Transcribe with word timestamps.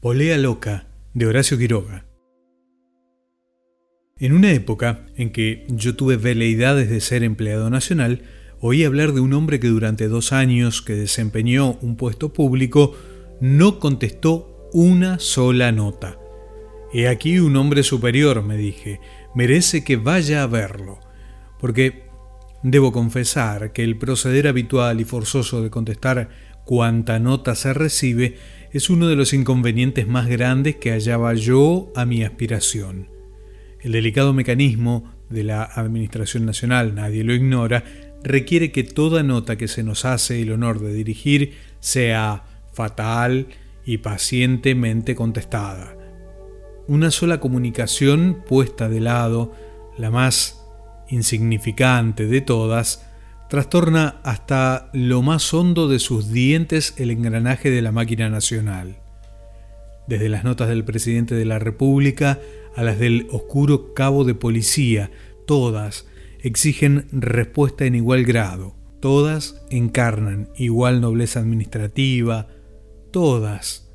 Polea 0.00 0.38
Loca, 0.38 0.86
de 1.12 1.26
Horacio 1.26 1.58
Quiroga. 1.58 2.06
En 4.16 4.32
una 4.32 4.52
época 4.52 5.06
en 5.16 5.32
que 5.32 5.66
yo 5.70 5.96
tuve 5.96 6.16
veleidades 6.16 6.88
de 6.88 7.00
ser 7.00 7.24
empleado 7.24 7.68
nacional, 7.68 8.22
oí 8.60 8.84
hablar 8.84 9.12
de 9.12 9.18
un 9.18 9.32
hombre 9.32 9.58
que 9.58 9.66
durante 9.66 10.06
dos 10.06 10.32
años 10.32 10.82
que 10.82 10.94
desempeñó 10.94 11.78
un 11.82 11.96
puesto 11.96 12.32
público 12.32 12.94
no 13.40 13.80
contestó 13.80 14.70
una 14.72 15.18
sola 15.18 15.72
nota. 15.72 16.16
He 16.92 17.08
aquí 17.08 17.40
un 17.40 17.56
hombre 17.56 17.82
superior, 17.82 18.44
me 18.44 18.56
dije, 18.56 19.00
merece 19.34 19.82
que 19.82 19.96
vaya 19.96 20.44
a 20.44 20.46
verlo, 20.46 21.00
porque 21.58 22.04
debo 22.62 22.92
confesar 22.92 23.72
que 23.72 23.82
el 23.82 23.98
proceder 23.98 24.46
habitual 24.46 25.00
y 25.00 25.04
forzoso 25.04 25.60
de 25.60 25.70
contestar 25.70 26.28
cuanta 26.64 27.18
nota 27.18 27.56
se 27.56 27.74
recibe 27.74 28.36
es 28.72 28.90
uno 28.90 29.08
de 29.08 29.16
los 29.16 29.32
inconvenientes 29.32 30.06
más 30.06 30.28
grandes 30.28 30.76
que 30.76 30.90
hallaba 30.90 31.34
yo 31.34 31.90
a 31.94 32.04
mi 32.04 32.22
aspiración. 32.22 33.08
El 33.80 33.92
delicado 33.92 34.32
mecanismo 34.32 35.12
de 35.30 35.44
la 35.44 35.62
Administración 35.62 36.44
Nacional, 36.44 36.94
nadie 36.94 37.24
lo 37.24 37.32
ignora, 37.32 37.84
requiere 38.22 38.72
que 38.72 38.84
toda 38.84 39.22
nota 39.22 39.56
que 39.56 39.68
se 39.68 39.82
nos 39.82 40.04
hace 40.04 40.42
el 40.42 40.52
honor 40.52 40.80
de 40.80 40.92
dirigir 40.92 41.54
sea 41.80 42.44
fatal 42.72 43.46
y 43.84 43.98
pacientemente 43.98 45.14
contestada. 45.14 45.96
Una 46.86 47.10
sola 47.10 47.40
comunicación 47.40 48.42
puesta 48.46 48.88
de 48.88 49.00
lado, 49.00 49.52
la 49.96 50.10
más 50.10 50.64
insignificante 51.08 52.26
de 52.26 52.40
todas, 52.40 53.07
trastorna 53.48 54.20
hasta 54.24 54.90
lo 54.92 55.22
más 55.22 55.52
hondo 55.54 55.88
de 55.88 55.98
sus 55.98 56.30
dientes 56.30 56.94
el 56.98 57.10
engranaje 57.10 57.70
de 57.70 57.82
la 57.82 57.92
máquina 57.92 58.28
nacional. 58.28 58.98
Desde 60.06 60.28
las 60.28 60.44
notas 60.44 60.68
del 60.68 60.84
presidente 60.84 61.34
de 61.34 61.44
la 61.44 61.58
República 61.58 62.38
a 62.76 62.82
las 62.82 62.98
del 62.98 63.26
oscuro 63.30 63.94
cabo 63.94 64.24
de 64.24 64.34
policía, 64.34 65.10
todas 65.46 66.06
exigen 66.40 67.06
respuesta 67.10 67.84
en 67.84 67.94
igual 67.94 68.24
grado, 68.24 68.74
todas 69.00 69.62
encarnan 69.70 70.50
igual 70.56 71.00
nobleza 71.00 71.40
administrativa, 71.40 72.48
todas 73.10 73.88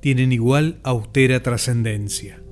tienen 0.00 0.32
igual 0.32 0.78
austera 0.82 1.42
trascendencia. 1.42 2.42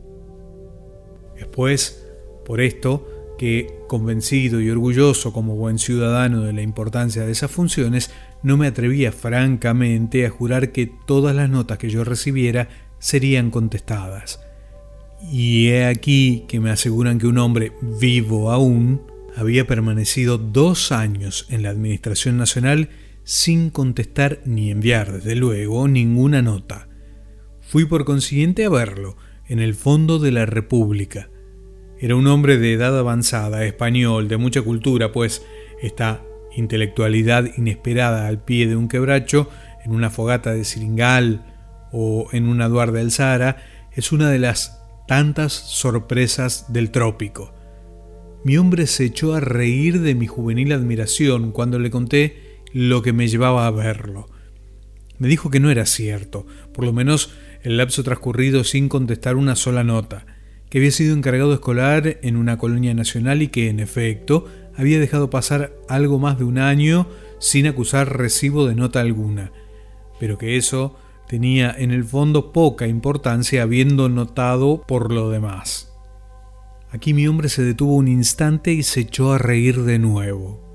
Después, 1.37 2.07
por 2.45 2.61
esto, 2.61 3.20
que, 3.41 3.85
convencido 3.89 4.61
y 4.61 4.69
orgulloso 4.69 5.33
como 5.33 5.57
buen 5.57 5.79
ciudadano 5.79 6.43
de 6.43 6.53
la 6.53 6.61
importancia 6.61 7.25
de 7.25 7.33
esas 7.33 7.51
funciones, 7.51 8.11
no 8.43 8.59
me 8.59 8.67
atrevía 8.67 9.13
francamente 9.13 10.27
a 10.27 10.31
jurar 10.31 10.73
que 10.73 10.93
todas 11.07 11.35
las 11.35 11.49
notas 11.49 11.79
que 11.79 11.89
yo 11.89 12.05
recibiera 12.05 12.69
serían 12.99 13.51
contestadas. 13.51 14.41
Y 15.33 15.69
he 15.69 15.87
aquí 15.87 16.45
que 16.49 16.61
me 16.61 16.69
aseguran 16.69 17.19
que 17.19 17.29
un 17.29 17.39
hombre 17.39 17.73
vivo 17.81 18.51
aún 18.51 19.01
había 19.35 19.67
permanecido 19.67 20.37
dos 20.37 20.93
años 20.93 21.47
en 21.49 21.63
la 21.63 21.71
Administración 21.71 22.37
Nacional 22.37 22.91
sin 23.25 23.71
contestar 23.71 24.43
ni 24.45 24.71
enviar, 24.71 25.15
desde 25.15 25.35
luego, 25.35 25.89
ninguna 25.89 26.43
nota. 26.43 26.91
Fui 27.63 27.87
por 27.87 28.05
consiguiente 28.05 28.67
a 28.67 28.69
verlo 28.69 29.17
en 29.49 29.61
el 29.61 29.75
Fondo 29.75 30.19
de 30.19 30.31
la 30.31 30.45
República 30.45 31.30
era 32.01 32.17
un 32.17 32.27
hombre 32.29 32.57
de 32.57 32.73
edad 32.73 32.99
avanzada, 32.99 33.67
español, 33.67 34.27
de 34.27 34.39
mucha 34.39 34.63
cultura, 34.63 35.13
pues 35.13 35.45
esta 35.83 36.23
intelectualidad 36.57 37.45
inesperada 37.59 38.27
al 38.27 38.43
pie 38.43 38.67
de 38.67 38.75
un 38.75 38.89
quebracho, 38.89 39.51
en 39.85 39.93
una 39.93 40.09
fogata 40.09 40.53
de 40.53 40.65
Siringal 40.65 41.45
o 41.93 42.29
en 42.33 42.49
una 42.49 42.69
duarda 42.69 43.01
del 43.01 43.11
Sahara, 43.11 43.59
es 43.93 44.13
una 44.13 44.31
de 44.31 44.39
las 44.39 44.81
tantas 45.07 45.53
sorpresas 45.53 46.73
del 46.73 46.91
trópico. 46.91 47.53
Mi 48.45 48.57
hombre 48.57 48.87
se 48.87 49.05
echó 49.05 49.35
a 49.35 49.41
reír 49.41 50.01
de 50.01 50.15
mi 50.15 50.27
juvenil 50.27 50.73
admiración 50.73 51.53
cuando 51.53 51.79
le 51.79 51.91
conté 51.91 52.63
lo 52.73 53.03
que 53.03 53.13
me 53.13 53.29
llevaba 53.29 53.67
a 53.67 53.71
verlo. 53.71 54.31
Me 55.19 55.29
dijo 55.29 55.51
que 55.51 55.61
no 55.61 55.71
era 55.71 55.85
cierto, 55.85 56.47
por 56.73 56.87
lo 56.87 56.95
menos 56.95 57.31
el 57.63 57.77
lapso 57.77 58.03
transcurrido 58.03 58.65
sin 58.65 58.89
contestar 58.89 59.37
una 59.37 59.55
sola 59.55 59.85
nota 59.85 60.25
que 60.71 60.79
había 60.79 60.93
sido 60.93 61.15
encargado 61.15 61.53
escolar 61.53 62.19
en 62.23 62.37
una 62.37 62.57
colonia 62.57 62.95
nacional 62.95 63.43
y 63.43 63.49
que, 63.49 63.69
en 63.69 63.81
efecto, 63.81 64.47
había 64.75 65.01
dejado 65.01 65.29
pasar 65.29 65.75
algo 65.89 66.19
más 66.19 66.39
de 66.39 66.45
un 66.45 66.59
año 66.59 67.09
sin 67.39 67.67
acusar 67.67 68.17
recibo 68.17 68.67
de 68.67 68.77
nota 68.77 69.01
alguna, 69.01 69.53
pero 70.21 70.39
que 70.39 70.57
eso 70.57 70.97
tenía 71.29 71.75
en 71.77 71.91
el 71.91 72.05
fondo 72.05 72.53
poca 72.53 72.87
importancia 72.87 73.63
habiendo 73.63 74.09
notado 74.09 74.85
por 74.87 75.13
lo 75.13 75.31
demás. 75.31 75.93
Aquí 76.91 77.15
mi 77.15 77.27
hombre 77.27 77.49
se 77.49 77.63
detuvo 77.63 77.97
un 77.97 78.09
instante 78.09 78.73
y 78.73 78.83
se 78.83 79.01
echó 79.01 79.33
a 79.33 79.39
reír 79.39 79.83
de 79.83 79.99
nuevo. 79.99 80.71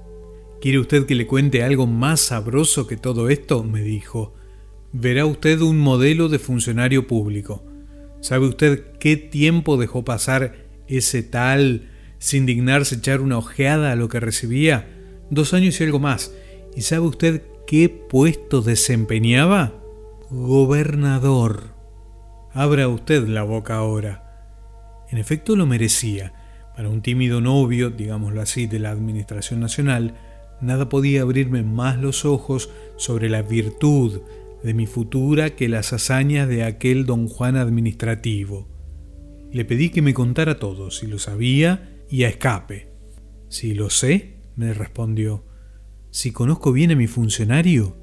¿Quiere 0.61 0.79
usted 0.79 1.05
que 1.05 1.15
le 1.15 1.27
cuente 1.27 1.63
algo 1.63 1.87
más 1.87 2.19
sabroso 2.19 2.87
que 2.87 2.97
todo 2.97 3.29
esto? 3.29 3.63
me 3.63 3.81
dijo. 3.81 4.33
Verá 4.93 5.25
usted 5.25 5.59
un 5.61 5.77
modelo 5.77 6.29
de 6.29 6.39
funcionario 6.39 7.05
público. 7.05 7.63
¿Sabe 8.25 8.47
usted 8.47 8.83
qué 8.99 9.17
tiempo 9.17 9.77
dejó 9.77 10.03
pasar 10.03 10.55
ese 10.87 11.21
tal 11.21 11.91
sin 12.17 12.47
dignarse 12.47 12.95
echar 12.95 13.21
una 13.21 13.37
ojeada 13.37 13.91
a 13.91 13.95
lo 13.95 14.09
que 14.09 14.19
recibía? 14.19 14.87
Dos 15.29 15.53
años 15.53 15.79
y 15.79 15.83
algo 15.83 15.99
más. 15.99 16.33
¿Y 16.75 16.81
sabe 16.81 17.05
usted 17.05 17.43
qué 17.67 17.87
puesto 17.87 18.63
desempeñaba? 18.63 19.73
Gobernador. 20.31 21.65
Abra 22.51 22.87
usted 22.87 23.27
la 23.27 23.43
boca 23.43 23.75
ahora. 23.75 25.05
En 25.11 25.19
efecto 25.19 25.55
lo 25.55 25.67
merecía. 25.67 26.33
Para 26.75 26.89
un 26.89 27.03
tímido 27.03 27.41
novio, 27.41 27.91
digámoslo 27.91 28.41
así, 28.41 28.65
de 28.65 28.79
la 28.79 28.89
Administración 28.89 29.59
Nacional, 29.59 30.15
nada 30.61 30.89
podía 30.89 31.21
abrirme 31.21 31.61
más 31.61 31.99
los 31.99 32.25
ojos 32.25 32.71
sobre 32.97 33.29
la 33.29 33.43
virtud, 33.43 34.21
de 34.63 34.73
mi 34.73 34.87
futura 34.87 35.55
que 35.55 35.69
las 35.69 35.93
hazañas 35.93 36.47
de 36.47 36.63
aquel 36.63 37.05
don 37.05 37.27
Juan 37.27 37.55
administrativo. 37.55 38.67
Le 39.51 39.63
pedí 39.65 39.89
que 39.89 40.01
me 40.01 40.13
contara 40.13 40.59
todo, 40.59 40.91
si 40.91 41.07
lo 41.07 41.19
sabía 41.19 42.03
y 42.09 42.23
a 42.23 42.29
escape. 42.29 42.89
Si 43.47 43.73
lo 43.73 43.89
sé, 43.89 44.37
me 44.55 44.73
respondió. 44.73 45.45
Si 46.11 46.31
conozco 46.31 46.71
bien 46.71 46.91
a 46.91 46.95
mi 46.95 47.07
funcionario, 47.07 47.95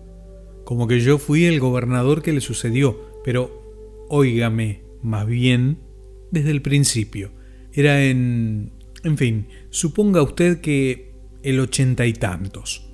como 0.65 0.87
que 0.87 1.01
yo 1.01 1.19
fui 1.19 1.45
el 1.45 1.61
gobernador 1.61 2.23
que 2.23 2.33
le 2.33 2.41
sucedió, 2.41 3.21
pero 3.25 4.07
óigame, 4.09 4.83
más 5.03 5.27
bien, 5.27 5.79
desde 6.31 6.51
el 6.51 6.63
principio. 6.63 7.33
Era 7.73 8.05
en... 8.05 8.73
en 9.03 9.19
fin, 9.19 9.49
suponga 9.71 10.23
usted 10.23 10.61
que 10.61 11.15
el 11.43 11.59
ochenta 11.59 12.07
y 12.07 12.13
tantos. 12.13 12.89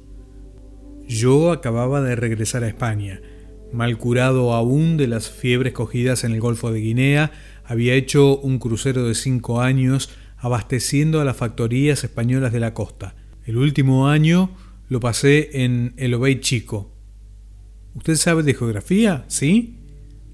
Yo 1.06 1.52
acababa 1.52 2.00
de 2.00 2.16
regresar 2.16 2.64
a 2.64 2.68
España 2.68 3.20
mal 3.72 3.98
curado 3.98 4.54
aún 4.54 4.96
de 4.96 5.06
las 5.06 5.30
fiebres 5.30 5.72
cogidas 5.72 6.24
en 6.24 6.32
el 6.32 6.40
Golfo 6.40 6.72
de 6.72 6.80
Guinea, 6.80 7.32
había 7.64 7.94
hecho 7.94 8.38
un 8.38 8.58
crucero 8.58 9.06
de 9.06 9.14
cinco 9.14 9.60
años 9.60 10.10
abasteciendo 10.38 11.20
a 11.20 11.24
las 11.24 11.36
factorías 11.36 12.04
españolas 12.04 12.52
de 12.52 12.60
la 12.60 12.74
costa. 12.74 13.14
El 13.44 13.56
último 13.56 14.08
año 14.08 14.50
lo 14.88 15.00
pasé 15.00 15.64
en 15.64 15.94
el 15.96 16.14
Obey 16.14 16.40
Chico. 16.40 16.94
¿Usted 17.94 18.16
sabe 18.16 18.42
de 18.42 18.54
geografía? 18.54 19.24
¿Sí? 19.28 19.78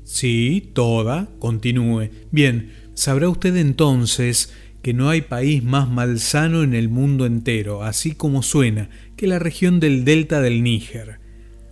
Sí, 0.04 0.70
toda. 0.74 1.28
Continúe. 1.38 2.10
Bien, 2.30 2.72
sabrá 2.94 3.28
usted 3.28 3.56
entonces 3.56 4.52
que 4.82 4.92
no 4.92 5.08
hay 5.08 5.22
país 5.22 5.64
más 5.64 5.88
malsano 5.88 6.62
en 6.62 6.74
el 6.74 6.90
mundo 6.90 7.24
entero, 7.24 7.82
así 7.82 8.14
como 8.14 8.42
suena, 8.42 8.90
que 9.16 9.26
la 9.26 9.38
región 9.38 9.80
del 9.80 10.04
delta 10.04 10.42
del 10.42 10.62
Níger. 10.62 11.20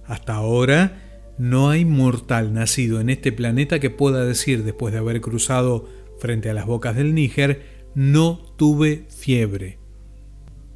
Hasta 0.07 0.35
ahora 0.35 1.02
no 1.43 1.71
hay 1.71 1.85
mortal 1.85 2.55
nacido 2.55 3.01
en 3.01 3.11
este 3.11 3.33
planeta 3.33 3.81
que 3.81 3.91
pueda 3.91 4.25
decir, 4.25 4.63
después 4.63 4.93
de 4.93 5.01
haber 5.01 5.21
cruzado 5.21 5.89
frente 6.21 6.49
a 6.49 6.55
las 6.55 6.67
bocas 6.67 6.95
del 6.95 7.17
Níger, 7.17 7.67
no 7.97 8.55
tuve 8.57 9.07
fiebre. 9.09 9.81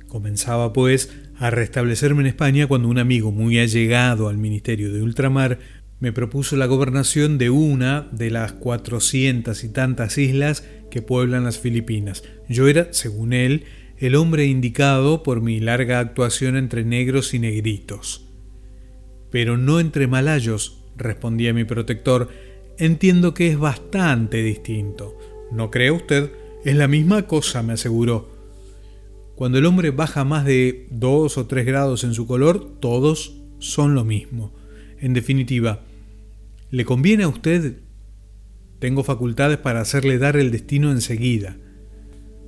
Comenzaba, 0.08 0.72
pues, 0.72 1.12
a 1.38 1.50
restablecerme 1.50 2.22
en 2.22 2.26
España 2.26 2.66
cuando 2.66 2.88
un 2.88 2.98
amigo 2.98 3.30
muy 3.30 3.60
allegado 3.60 4.28
al 4.28 4.38
Ministerio 4.38 4.92
de 4.92 5.02
Ultramar 5.02 5.60
me 6.00 6.12
propuso 6.12 6.56
la 6.56 6.66
gobernación 6.66 7.38
de 7.38 7.48
una 7.50 8.08
de 8.10 8.32
las 8.32 8.50
cuatrocientas 8.50 9.62
y 9.62 9.68
tantas 9.68 10.18
islas 10.18 10.64
que 10.90 11.00
pueblan 11.00 11.44
las 11.44 11.60
Filipinas. 11.60 12.24
Yo 12.48 12.66
era, 12.66 12.92
según 12.92 13.34
él, 13.34 13.66
el 13.98 14.16
hombre 14.16 14.46
indicado 14.46 15.22
por 15.22 15.42
mi 15.42 15.60
larga 15.60 16.00
actuación 16.00 16.56
entre 16.56 16.84
negros 16.84 17.34
y 17.34 17.38
negritos 17.38 18.25
pero 19.36 19.58
no 19.58 19.80
entre 19.80 20.06
malayos, 20.06 20.78
respondía 20.96 21.52
mi 21.52 21.64
protector. 21.64 22.30
Entiendo 22.78 23.34
que 23.34 23.48
es 23.48 23.58
bastante 23.58 24.42
distinto. 24.42 25.18
¿No 25.52 25.70
cree 25.70 25.90
usted? 25.90 26.32
Es 26.64 26.74
la 26.74 26.88
misma 26.88 27.26
cosa, 27.26 27.62
me 27.62 27.74
aseguró. 27.74 28.30
Cuando 29.34 29.58
el 29.58 29.66
hombre 29.66 29.90
baja 29.90 30.24
más 30.24 30.46
de 30.46 30.86
dos 30.90 31.36
o 31.36 31.46
tres 31.46 31.66
grados 31.66 32.02
en 32.02 32.14
su 32.14 32.26
color, 32.26 32.78
todos 32.80 33.36
son 33.58 33.94
lo 33.94 34.06
mismo. 34.06 34.54
En 35.00 35.12
definitiva, 35.12 35.82
¿le 36.70 36.86
conviene 36.86 37.24
a 37.24 37.28
usted 37.28 37.80
Tengo 38.78 39.04
facultades 39.04 39.58
para 39.58 39.82
hacerle 39.82 40.16
dar 40.16 40.38
el 40.38 40.50
destino 40.50 40.90
enseguida. 40.92 41.58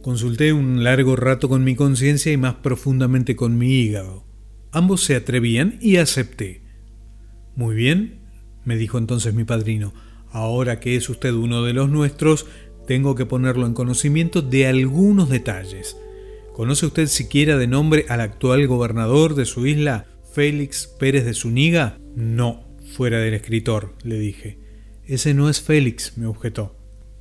Consulté 0.00 0.54
un 0.54 0.84
largo 0.84 1.16
rato 1.16 1.50
con 1.50 1.64
mi 1.64 1.74
conciencia 1.74 2.32
y 2.32 2.38
más 2.38 2.54
profundamente 2.54 3.36
con 3.36 3.58
mi 3.58 3.74
hígado. 3.74 4.24
Ambos 4.72 5.04
se 5.04 5.16
atrevían 5.16 5.76
y 5.82 5.98
acepté. 5.98 6.66
Muy 7.58 7.74
bien, 7.74 8.20
me 8.64 8.76
dijo 8.76 8.98
entonces 8.98 9.34
mi 9.34 9.42
padrino, 9.42 9.92
ahora 10.30 10.78
que 10.78 10.94
es 10.94 11.08
usted 11.08 11.32
uno 11.32 11.64
de 11.64 11.72
los 11.72 11.90
nuestros, 11.90 12.46
tengo 12.86 13.16
que 13.16 13.26
ponerlo 13.26 13.66
en 13.66 13.74
conocimiento 13.74 14.42
de 14.42 14.68
algunos 14.68 15.28
detalles. 15.28 15.96
¿Conoce 16.54 16.86
usted 16.86 17.08
siquiera 17.08 17.58
de 17.58 17.66
nombre 17.66 18.06
al 18.10 18.20
actual 18.20 18.64
gobernador 18.68 19.34
de 19.34 19.44
su 19.44 19.66
isla, 19.66 20.06
Félix 20.32 20.86
Pérez 20.86 21.24
de 21.24 21.34
Zúñiga? 21.34 21.98
No, 22.14 22.64
fuera 22.94 23.18
del 23.18 23.34
escritor, 23.34 23.92
le 24.04 24.20
dije. 24.20 24.60
Ese 25.04 25.34
no 25.34 25.50
es 25.50 25.60
Félix, 25.60 26.16
me 26.16 26.26
objetó. 26.26 26.76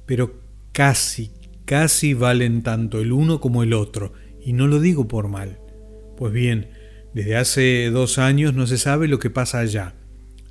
Pero 0.05 0.39
casi, 0.71 1.31
casi 1.65 2.13
valen 2.13 2.61
tanto 2.61 3.01
el 3.01 3.11
uno 3.11 3.41
como 3.41 3.63
el 3.63 3.73
otro, 3.73 4.13
y 4.39 4.53
no 4.53 4.67
lo 4.67 4.79
digo 4.79 5.07
por 5.07 5.29
mal. 5.29 5.57
Pues 6.15 6.31
bien, 6.31 6.69
desde 7.15 7.37
hace 7.37 7.89
dos 7.89 8.19
años 8.19 8.53
no 8.53 8.67
se 8.67 8.77
sabe 8.77 9.07
lo 9.07 9.17
que 9.17 9.31
pasa 9.31 9.57
allá. 9.57 9.95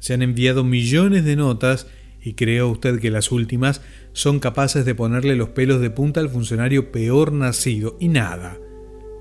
Se 0.07 0.15
han 0.15 0.23
enviado 0.23 0.63
millones 0.63 1.25
de 1.25 1.35
notas 1.35 1.89
y 2.23 2.35
creo 2.35 2.69
usted 2.69 3.01
que 3.01 3.11
las 3.11 3.33
últimas 3.33 3.83
son 4.13 4.39
capaces 4.39 4.85
de 4.85 4.95
ponerle 4.95 5.35
los 5.35 5.49
pelos 5.49 5.81
de 5.81 5.91
punta 5.91 6.21
al 6.21 6.29
funcionario 6.29 6.93
peor 6.93 7.33
nacido 7.33 7.97
y 7.99 8.07
nada, 8.07 8.57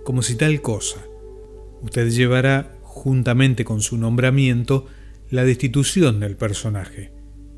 como 0.04 0.22
si 0.22 0.36
tal 0.36 0.62
cosa. 0.62 1.04
Usted 1.82 2.12
llevará, 2.12 2.78
juntamente 2.84 3.66
con 3.66 3.82
su 3.82 3.98
nombramiento, 3.98 4.86
la 5.32 5.44
destitución 5.44 6.20
del 6.20 6.36
personaje. 6.38 7.12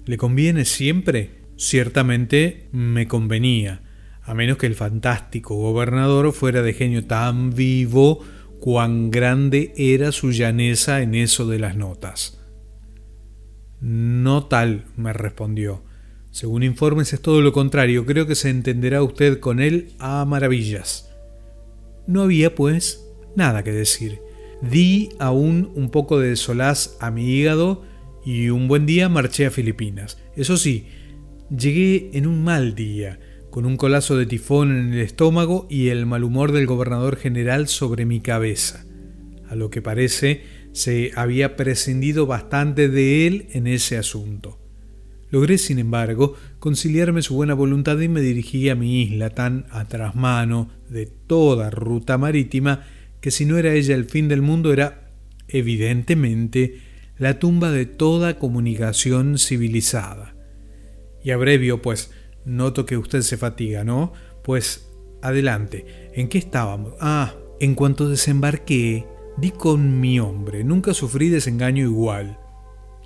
¿Le 0.06 0.15
conviene 0.15 0.63
siempre? 0.63 1.41
Ciertamente 1.57 2.69
me 2.71 3.09
convenía, 3.09 3.81
a 4.24 4.33
menos 4.35 4.56
que 4.56 4.68
el 4.68 4.75
fantástico 4.75 5.53
gobernador 5.53 6.31
fuera 6.31 6.62
de 6.62 6.71
genio 6.71 7.03
tan 7.03 7.50
vivo 7.50 8.24
cuán 8.62 9.12
grande 9.12 9.74
era 9.75 10.13
su 10.13 10.31
llaneza 10.31 11.01
en 11.01 11.13
eso 11.13 11.45
de 11.45 11.59
las 11.59 11.75
notas. 11.75 12.37
No 13.81 14.45
tal, 14.45 14.85
me 14.95 15.13
respondió. 15.13 15.83
Según 16.31 16.63
informes 16.63 17.13
es 17.13 17.21
todo 17.21 17.41
lo 17.41 17.53
contrario, 17.53 18.06
creo 18.06 18.27
que 18.27 18.35
se 18.35 18.50
entenderá 18.50 19.03
usted 19.03 19.39
con 19.39 19.59
él 19.59 19.94
a 20.00 20.25
maravillas. 20.25 21.09
No 22.06 22.21
había, 22.21 22.56
pues, 22.56 23.06
nada 23.35 23.63
que 23.63 23.71
decir. 23.71 24.19
Di 24.62 25.09
aún 25.19 25.71
un 25.75 25.89
poco 25.89 26.19
de 26.19 26.35
solaz 26.35 26.97
a 27.00 27.12
mi 27.12 27.29
hígado 27.29 27.83
y 28.25 28.50
un 28.50 28.68
buen 28.68 28.85
día 28.85 29.09
marché 29.09 29.45
a 29.45 29.51
Filipinas. 29.51 30.18
Eso 30.35 30.57
sí, 30.57 30.88
llegué 31.56 32.09
en 32.13 32.27
un 32.27 32.44
mal 32.44 32.75
día, 32.75 33.19
con 33.51 33.65
un 33.65 33.77
colazo 33.77 34.18
de 34.18 34.25
tifón 34.25 34.71
en 34.71 34.94
el 34.94 35.00
estómago 35.00 35.68
y 35.69 35.89
el 35.89 36.06
mal 36.06 36.24
humor 36.24 36.51
del 36.51 36.65
gobernador 36.65 37.15
general 37.15 37.68
sobre 37.68 38.06
mi 38.06 38.21
cabeza. 38.21 38.85
A 39.50 39.56
lo 39.56 39.69
que 39.69 39.81
parece, 39.81 40.44
se 40.77 41.12
había 41.15 41.56
prescindido 41.56 42.27
bastante 42.27 42.88
de 42.88 43.25
él 43.25 43.47
en 43.53 43.65
ese 43.65 43.97
asunto. 43.97 44.59
Logré, 45.31 45.57
sin 45.57 45.79
embargo, 45.79 46.35
conciliarme 46.59 47.24
su 47.24 47.33
buena 47.33 47.56
voluntad 47.56 48.00
y 48.00 48.07
me 48.07 48.21
dirigí 48.21 48.69
a 48.69 48.75
mi 48.75 49.01
isla 49.01 49.31
tan 49.31 49.65
a 49.71 49.85
trasmano 49.85 50.69
de 50.88 51.07
toda 51.07 51.71
ruta 51.71 52.19
marítima 52.19 52.85
que 53.21 53.31
si 53.31 53.45
no 53.45 53.57
era 53.57 53.74
ella 53.74 53.95
el 53.95 54.06
fin 54.06 54.27
del 54.27 54.44
mundo 54.44 54.71
era, 54.71 55.09
evidentemente, 55.47 56.77
la 57.18 57.39
tumba 57.39 57.71
de 57.71 57.88
toda 57.88 58.38
comunicación 58.38 59.39
civilizada. 59.39 60.35
Y 61.24 61.31
abrevio, 61.31 61.81
pues, 61.81 62.12
noto 62.45 62.85
que 62.85 62.97
usted 62.97 63.21
se 63.21 63.38
fatiga, 63.38 63.83
¿no? 63.83 64.13
Pues, 64.44 64.88
adelante, 65.24 66.12
¿en 66.13 66.27
qué 66.29 66.38
estábamos? 66.38 66.94
Ah, 67.00 67.33
en 67.59 67.74
cuanto 67.74 68.07
desembarqué, 68.07 69.07
Di 69.38 69.51
con 69.51 70.00
mi 70.00 70.19
hombre, 70.19 70.63
nunca 70.63 70.95
sufrí 70.95 71.30
desengaño 71.30 71.84
igual. 71.84 72.39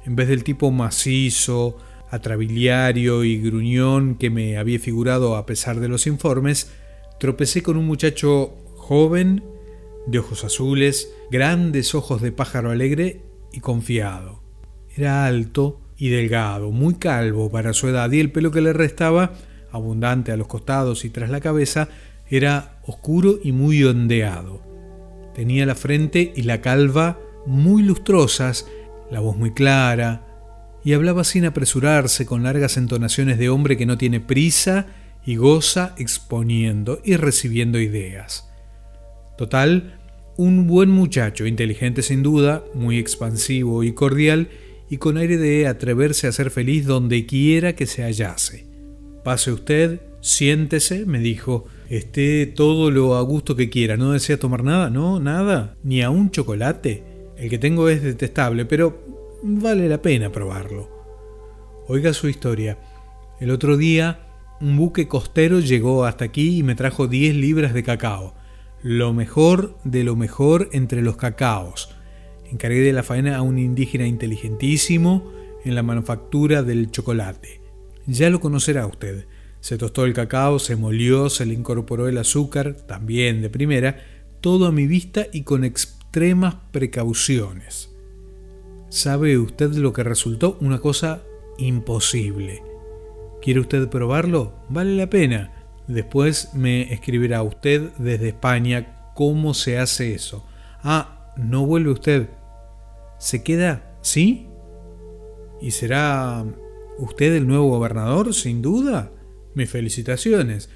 En 0.05 0.15
vez 0.15 0.29
del 0.29 0.45
tipo 0.45 0.71
macizo, 0.71 1.77
atrabiliario 2.09 3.25
y 3.25 3.41
gruñón 3.41 4.15
que 4.15 4.29
me 4.29 4.57
había 4.57 4.79
figurado 4.79 5.35
a 5.35 5.45
pesar 5.45 5.81
de 5.81 5.89
los 5.89 6.07
informes, 6.07 6.71
tropecé 7.19 7.61
con 7.61 7.75
un 7.75 7.85
muchacho 7.85 8.55
joven, 8.77 9.43
de 10.07 10.19
ojos 10.19 10.45
azules, 10.45 11.13
grandes 11.29 11.93
ojos 11.95 12.21
de 12.21 12.31
pájaro 12.31 12.71
alegre 12.71 13.23
y 13.51 13.59
confiado. 13.59 14.41
Era 14.95 15.25
alto 15.25 15.81
y 15.97 16.09
delgado, 16.09 16.71
muy 16.71 16.95
calvo 16.95 17.51
para 17.51 17.73
su 17.73 17.89
edad 17.89 18.09
y 18.09 18.21
el 18.21 18.31
pelo 18.31 18.51
que 18.51 18.61
le 18.61 18.71
restaba, 18.71 19.33
abundante 19.69 20.31
a 20.31 20.37
los 20.37 20.47
costados 20.47 21.03
y 21.03 21.09
tras 21.09 21.29
la 21.29 21.41
cabeza, 21.41 21.89
era 22.29 22.79
oscuro 22.87 23.37
y 23.43 23.51
muy 23.51 23.83
ondeado. 23.83 24.70
Tenía 25.33 25.65
la 25.65 25.75
frente 25.75 26.33
y 26.35 26.43
la 26.43 26.61
calva 26.61 27.19
muy 27.45 27.83
lustrosas, 27.83 28.67
la 29.09 29.19
voz 29.19 29.37
muy 29.37 29.53
clara, 29.53 30.27
y 30.83 30.93
hablaba 30.93 31.23
sin 31.23 31.45
apresurarse, 31.45 32.25
con 32.25 32.43
largas 32.43 32.77
entonaciones 32.77 33.37
de 33.37 33.49
hombre 33.49 33.77
que 33.77 33.85
no 33.85 33.97
tiene 33.97 34.19
prisa 34.19 34.87
y 35.25 35.35
goza 35.35 35.93
exponiendo 35.97 36.99
y 37.03 37.15
recibiendo 37.15 37.79
ideas. 37.79 38.49
Total, 39.37 39.99
un 40.37 40.67
buen 40.67 40.89
muchacho, 40.89 41.45
inteligente 41.45 42.01
sin 42.01 42.23
duda, 42.23 42.63
muy 42.73 42.97
expansivo 42.97 43.83
y 43.83 43.93
cordial, 43.93 44.49
y 44.89 44.97
con 44.97 45.17
aire 45.17 45.37
de 45.37 45.67
atreverse 45.67 46.27
a 46.27 46.31
ser 46.31 46.51
feliz 46.51 46.85
donde 46.85 47.25
quiera 47.25 47.75
que 47.75 47.85
se 47.85 48.03
hallase. 48.03 48.65
Pase 49.23 49.51
usted, 49.51 50.01
siéntese, 50.19 51.05
me 51.05 51.19
dijo, 51.19 51.65
esté 51.97 52.45
todo 52.45 52.89
lo 52.89 53.15
a 53.15 53.21
gusto 53.21 53.55
que 53.55 53.69
quiera. 53.69 53.97
¿No 53.97 54.13
desea 54.13 54.39
tomar 54.39 54.63
nada? 54.63 54.89
¿No? 54.89 55.19
¿Nada? 55.19 55.75
¿Ni 55.83 56.01
a 56.01 56.09
un 56.09 56.31
chocolate? 56.31 57.03
El 57.37 57.49
que 57.49 57.57
tengo 57.57 57.89
es 57.89 58.01
detestable, 58.01 58.65
pero 58.65 59.03
vale 59.43 59.89
la 59.89 60.01
pena 60.01 60.31
probarlo. 60.31 60.89
Oiga 61.87 62.13
su 62.13 62.29
historia. 62.29 62.79
El 63.41 63.51
otro 63.51 63.75
día 63.75 64.27
un 64.61 64.77
buque 64.77 65.07
costero 65.07 65.59
llegó 65.59 66.05
hasta 66.05 66.23
aquí 66.23 66.59
y 66.59 66.63
me 66.63 66.75
trajo 66.75 67.07
10 67.07 67.35
libras 67.35 67.73
de 67.73 67.83
cacao. 67.83 68.35
Lo 68.83 69.11
mejor 69.11 69.77
de 69.83 70.05
lo 70.05 70.15
mejor 70.15 70.69
entre 70.71 71.01
los 71.01 71.17
cacaos. 71.17 71.93
Encargué 72.49 72.79
de 72.79 72.93
la 72.93 73.03
faena 73.03 73.35
a 73.35 73.41
un 73.41 73.59
indígena 73.59 74.07
inteligentísimo 74.07 75.29
en 75.65 75.75
la 75.75 75.83
manufactura 75.83 76.63
del 76.63 76.89
chocolate. 76.89 77.61
Ya 78.07 78.29
lo 78.29 78.39
conocerá 78.39 78.87
usted. 78.87 79.25
Se 79.61 79.77
tostó 79.77 80.05
el 80.05 80.13
cacao, 80.13 80.59
se 80.59 80.75
molió, 80.75 81.29
se 81.29 81.45
le 81.45 81.53
incorporó 81.53 82.07
el 82.07 82.17
azúcar, 82.17 82.73
también 82.73 83.41
de 83.41 83.49
primera, 83.49 84.03
todo 84.41 84.65
a 84.65 84.71
mi 84.71 84.87
vista 84.87 85.27
y 85.31 85.43
con 85.43 85.63
extremas 85.63 86.55
precauciones. 86.71 87.91
¿Sabe 88.89 89.37
usted 89.37 89.71
lo 89.75 89.93
que 89.93 90.03
resultó? 90.03 90.57
Una 90.59 90.79
cosa 90.79 91.21
imposible. 91.59 92.63
¿Quiere 93.41 93.59
usted 93.59 93.87
probarlo? 93.87 94.53
Vale 94.67 94.95
la 94.95 95.09
pena. 95.09 95.63
Después 95.87 96.53
me 96.55 96.91
escribirá 96.91 97.43
usted 97.43 97.91
desde 97.97 98.29
España 98.29 99.11
cómo 99.13 99.53
se 99.53 99.77
hace 99.77 100.15
eso. 100.15 100.43
Ah, 100.83 101.31
no 101.37 101.65
vuelve 101.65 101.91
usted. 101.91 102.29
¿Se 103.19 103.43
queda? 103.43 103.95
¿Sí? 104.01 104.47
¿Y 105.61 105.71
será 105.71 106.43
usted 106.97 107.35
el 107.35 107.47
nuevo 107.47 107.69
gobernador, 107.69 108.33
sin 108.33 108.61
duda? 108.61 109.11
Mis 109.53 109.69
felicitaciones. 109.69 110.69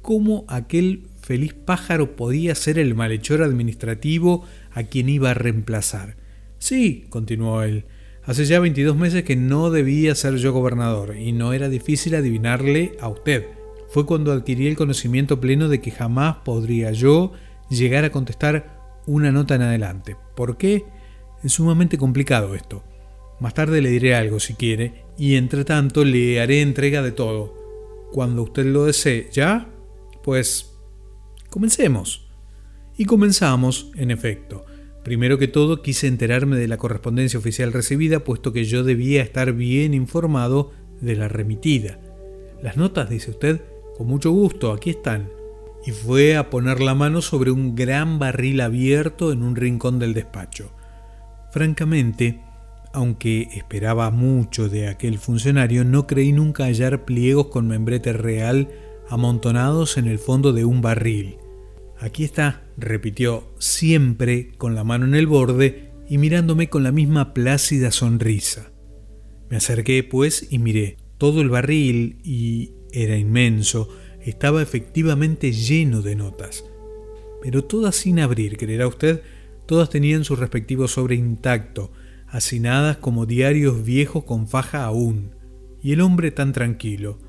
¿Cómo 0.00 0.44
aquel 0.48 1.06
feliz 1.22 1.54
pájaro 1.54 2.16
podía 2.16 2.54
ser 2.54 2.78
el 2.78 2.94
malhechor 2.94 3.42
administrativo 3.42 4.44
a 4.70 4.82
quien 4.84 5.08
iba 5.08 5.30
a 5.30 5.34
reemplazar? 5.34 6.16
Sí, 6.58 7.06
continuó 7.08 7.62
él, 7.62 7.84
hace 8.24 8.44
ya 8.44 8.60
22 8.60 8.96
meses 8.96 9.24
que 9.24 9.36
no 9.36 9.70
debía 9.70 10.14
ser 10.14 10.36
yo 10.36 10.52
gobernador 10.52 11.16
y 11.16 11.32
no 11.32 11.52
era 11.52 11.68
difícil 11.68 12.14
adivinarle 12.14 12.96
a 13.00 13.08
usted. 13.08 13.46
Fue 13.88 14.06
cuando 14.06 14.32
adquirí 14.32 14.66
el 14.66 14.76
conocimiento 14.76 15.40
pleno 15.40 15.68
de 15.68 15.80
que 15.80 15.90
jamás 15.90 16.36
podría 16.44 16.92
yo 16.92 17.32
llegar 17.70 18.04
a 18.04 18.10
contestar 18.10 19.02
una 19.06 19.32
nota 19.32 19.54
en 19.54 19.62
adelante. 19.62 20.16
¿Por 20.34 20.56
qué? 20.56 20.84
Es 21.42 21.52
sumamente 21.52 21.98
complicado 21.98 22.54
esto. 22.54 22.84
Más 23.40 23.54
tarde 23.54 23.82
le 23.82 23.90
diré 23.90 24.14
algo 24.14 24.40
si 24.40 24.54
quiere 24.54 25.04
y 25.18 25.36
entre 25.36 25.64
tanto 25.64 26.04
le 26.04 26.40
haré 26.40 26.62
entrega 26.62 27.02
de 27.02 27.12
todo 27.12 27.63
cuando 28.14 28.44
usted 28.44 28.64
lo 28.66 28.84
desee. 28.84 29.28
¿Ya? 29.32 29.68
Pues 30.22 30.78
comencemos. 31.50 32.28
Y 32.96 33.06
comenzamos, 33.06 33.90
en 33.96 34.12
efecto. 34.12 34.64
Primero 35.02 35.36
que 35.36 35.48
todo 35.48 35.82
quise 35.82 36.06
enterarme 36.06 36.56
de 36.56 36.68
la 36.68 36.76
correspondencia 36.76 37.40
oficial 37.40 37.72
recibida, 37.72 38.20
puesto 38.20 38.52
que 38.52 38.66
yo 38.66 38.84
debía 38.84 39.20
estar 39.20 39.52
bien 39.52 39.94
informado 39.94 40.70
de 41.00 41.16
la 41.16 41.26
remitida. 41.26 41.98
Las 42.62 42.76
notas, 42.76 43.10
dice 43.10 43.32
usted, 43.32 43.62
con 43.96 44.06
mucho 44.06 44.30
gusto, 44.30 44.70
aquí 44.70 44.90
están. 44.90 45.28
Y 45.84 45.90
fue 45.90 46.36
a 46.36 46.50
poner 46.50 46.80
la 46.80 46.94
mano 46.94 47.20
sobre 47.20 47.50
un 47.50 47.74
gran 47.74 48.20
barril 48.20 48.60
abierto 48.60 49.32
en 49.32 49.42
un 49.42 49.56
rincón 49.56 49.98
del 49.98 50.14
despacho. 50.14 50.70
Francamente, 51.50 52.40
aunque 52.94 53.48
esperaba 53.52 54.10
mucho 54.12 54.68
de 54.68 54.86
aquel 54.86 55.18
funcionario, 55.18 55.84
no 55.84 56.06
creí 56.06 56.32
nunca 56.32 56.64
hallar 56.64 57.04
pliegos 57.04 57.48
con 57.48 57.66
membrete 57.66 58.12
real 58.12 58.68
amontonados 59.08 59.98
en 59.98 60.06
el 60.06 60.20
fondo 60.20 60.52
de 60.52 60.64
un 60.64 60.80
barril. 60.80 61.36
Aquí 61.98 62.22
está, 62.22 62.62
repitió, 62.76 63.52
siempre 63.58 64.52
con 64.58 64.76
la 64.76 64.84
mano 64.84 65.06
en 65.06 65.16
el 65.16 65.26
borde 65.26 65.90
y 66.08 66.18
mirándome 66.18 66.68
con 66.68 66.84
la 66.84 66.92
misma 66.92 67.34
plácida 67.34 67.90
sonrisa. 67.90 68.70
Me 69.50 69.56
acerqué, 69.56 70.04
pues, 70.04 70.46
y 70.50 70.60
miré. 70.60 70.96
Todo 71.18 71.40
el 71.40 71.50
barril, 71.50 72.20
y 72.22 72.74
era 72.92 73.16
inmenso, 73.16 73.88
estaba 74.24 74.62
efectivamente 74.62 75.50
lleno 75.50 76.00
de 76.00 76.14
notas. 76.14 76.64
Pero 77.42 77.64
todas 77.64 77.96
sin 77.96 78.20
abrir, 78.20 78.56
creerá 78.56 78.86
usted, 78.86 79.22
todas 79.66 79.90
tenían 79.90 80.24
su 80.24 80.36
respectivo 80.36 80.86
sobre 80.86 81.16
intacto, 81.16 81.90
hacinadas 82.34 82.96
como 82.96 83.26
diarios 83.26 83.84
viejos 83.84 84.24
con 84.24 84.48
faja 84.48 84.84
aún. 84.84 85.30
Y 85.80 85.92
el 85.92 86.00
hombre 86.00 86.32
tan 86.32 86.52
tranquilo. 86.52 87.20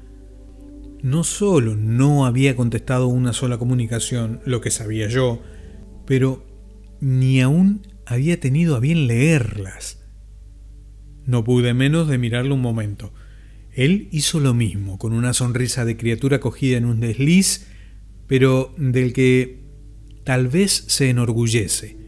No 1.04 1.24
solo 1.24 1.76
no 1.76 2.26
había 2.26 2.56
contestado 2.56 3.06
una 3.08 3.32
sola 3.32 3.60
comunicación, 3.60 4.42
lo 4.46 4.62
que 4.62 4.72
sabía 4.72 5.08
yo, 5.08 5.44
pero 6.08 6.44
ni 7.02 7.40
aún 7.40 7.86
había 8.08 8.40
tenido 8.40 8.76
a 8.76 8.80
bien 8.80 9.06
leerlas. 9.06 10.04
No 11.28 11.44
pude 11.44 11.76
menos 11.76 12.08
de 12.08 12.18
mirarlo 12.18 12.56
un 12.56 12.62
momento. 12.62 13.14
Él 13.74 14.08
hizo 14.12 14.40
lo 14.40 14.56
mismo, 14.56 14.98
con 14.98 15.14
una 15.14 15.34
sonrisa 15.34 15.86
de 15.86 15.98
criatura 15.98 16.40
cogida 16.40 16.78
en 16.78 16.86
un 16.86 17.00
desliz, 17.00 17.68
pero 18.26 18.74
del 18.76 19.14
que 19.14 19.66
tal 20.24 20.48
vez 20.48 20.86
se 20.88 21.12
enorgullece. 21.12 22.05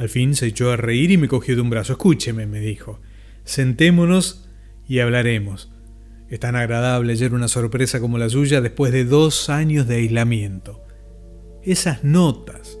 Al 0.00 0.08
fin 0.08 0.34
se 0.34 0.46
echó 0.46 0.72
a 0.72 0.78
reír 0.78 1.10
y 1.10 1.18
me 1.18 1.28
cogió 1.28 1.54
de 1.54 1.60
un 1.60 1.68
brazo. 1.68 1.92
Escúcheme, 1.92 2.46
me 2.46 2.58
dijo. 2.58 3.02
Sentémonos 3.44 4.48
y 4.88 5.00
hablaremos. 5.00 5.70
Es 6.30 6.40
tan 6.40 6.56
agradable 6.56 7.12
ayer 7.12 7.34
una 7.34 7.48
sorpresa 7.48 8.00
como 8.00 8.16
la 8.16 8.30
suya 8.30 8.62
después 8.62 8.94
de 8.94 9.04
dos 9.04 9.50
años 9.50 9.86
de 9.86 9.96
aislamiento. 9.96 10.82
Esas 11.62 12.02
notas. 12.02 12.78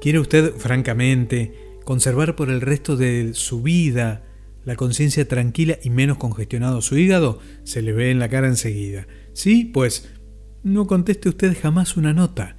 ¿Quiere 0.00 0.18
usted, 0.20 0.54
francamente, 0.54 1.52
conservar 1.84 2.34
por 2.34 2.48
el 2.48 2.62
resto 2.62 2.96
de 2.96 3.34
su 3.34 3.60
vida 3.60 4.22
la 4.64 4.76
conciencia 4.76 5.28
tranquila 5.28 5.78
y 5.84 5.90
menos 5.90 6.16
congestionado 6.16 6.80
su 6.80 6.96
hígado, 6.96 7.40
se 7.64 7.82
le 7.82 7.92
ve 7.92 8.10
en 8.10 8.18
la 8.18 8.30
cara 8.30 8.46
enseguida. 8.46 9.06
Sí, 9.34 9.66
pues 9.66 10.14
no 10.62 10.86
conteste 10.86 11.28
usted 11.28 11.54
jamás 11.60 11.98
una 11.98 12.14
nota, 12.14 12.56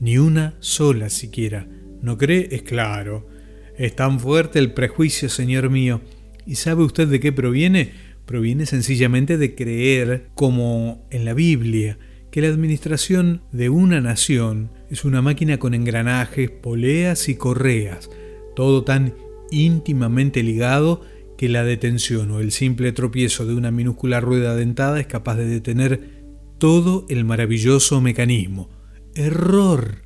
ni 0.00 0.16
una 0.16 0.54
sola 0.60 1.10
siquiera. 1.10 1.68
¿No 2.00 2.16
cree? 2.16 2.48
Es 2.50 2.62
claro. 2.62 3.33
Es 3.76 3.96
tan 3.96 4.20
fuerte 4.20 4.58
el 4.58 4.72
prejuicio, 4.72 5.28
señor 5.28 5.70
mío. 5.70 6.00
¿Y 6.46 6.56
sabe 6.56 6.84
usted 6.84 7.08
de 7.08 7.20
qué 7.20 7.32
proviene? 7.32 7.92
Proviene 8.24 8.66
sencillamente 8.66 9.36
de 9.36 9.54
creer, 9.54 10.28
como 10.34 11.06
en 11.10 11.24
la 11.24 11.34
Biblia, 11.34 11.98
que 12.30 12.40
la 12.40 12.48
administración 12.48 13.42
de 13.52 13.68
una 13.68 14.00
nación 14.00 14.70
es 14.90 15.04
una 15.04 15.22
máquina 15.22 15.58
con 15.58 15.74
engranajes, 15.74 16.50
poleas 16.50 17.28
y 17.28 17.36
correas, 17.36 18.10
todo 18.56 18.84
tan 18.84 19.14
íntimamente 19.50 20.42
ligado 20.42 21.02
que 21.36 21.48
la 21.48 21.64
detención 21.64 22.30
o 22.30 22.40
el 22.40 22.52
simple 22.52 22.92
tropiezo 22.92 23.46
de 23.46 23.54
una 23.54 23.70
minúscula 23.70 24.20
rueda 24.20 24.56
dentada 24.56 25.00
es 25.00 25.06
capaz 25.06 25.36
de 25.36 25.46
detener 25.46 26.24
todo 26.58 27.06
el 27.08 27.24
maravilloso 27.24 28.00
mecanismo. 28.00 28.70
Error, 29.14 30.02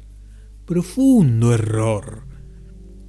profundo 0.66 1.54
error. 1.54 2.27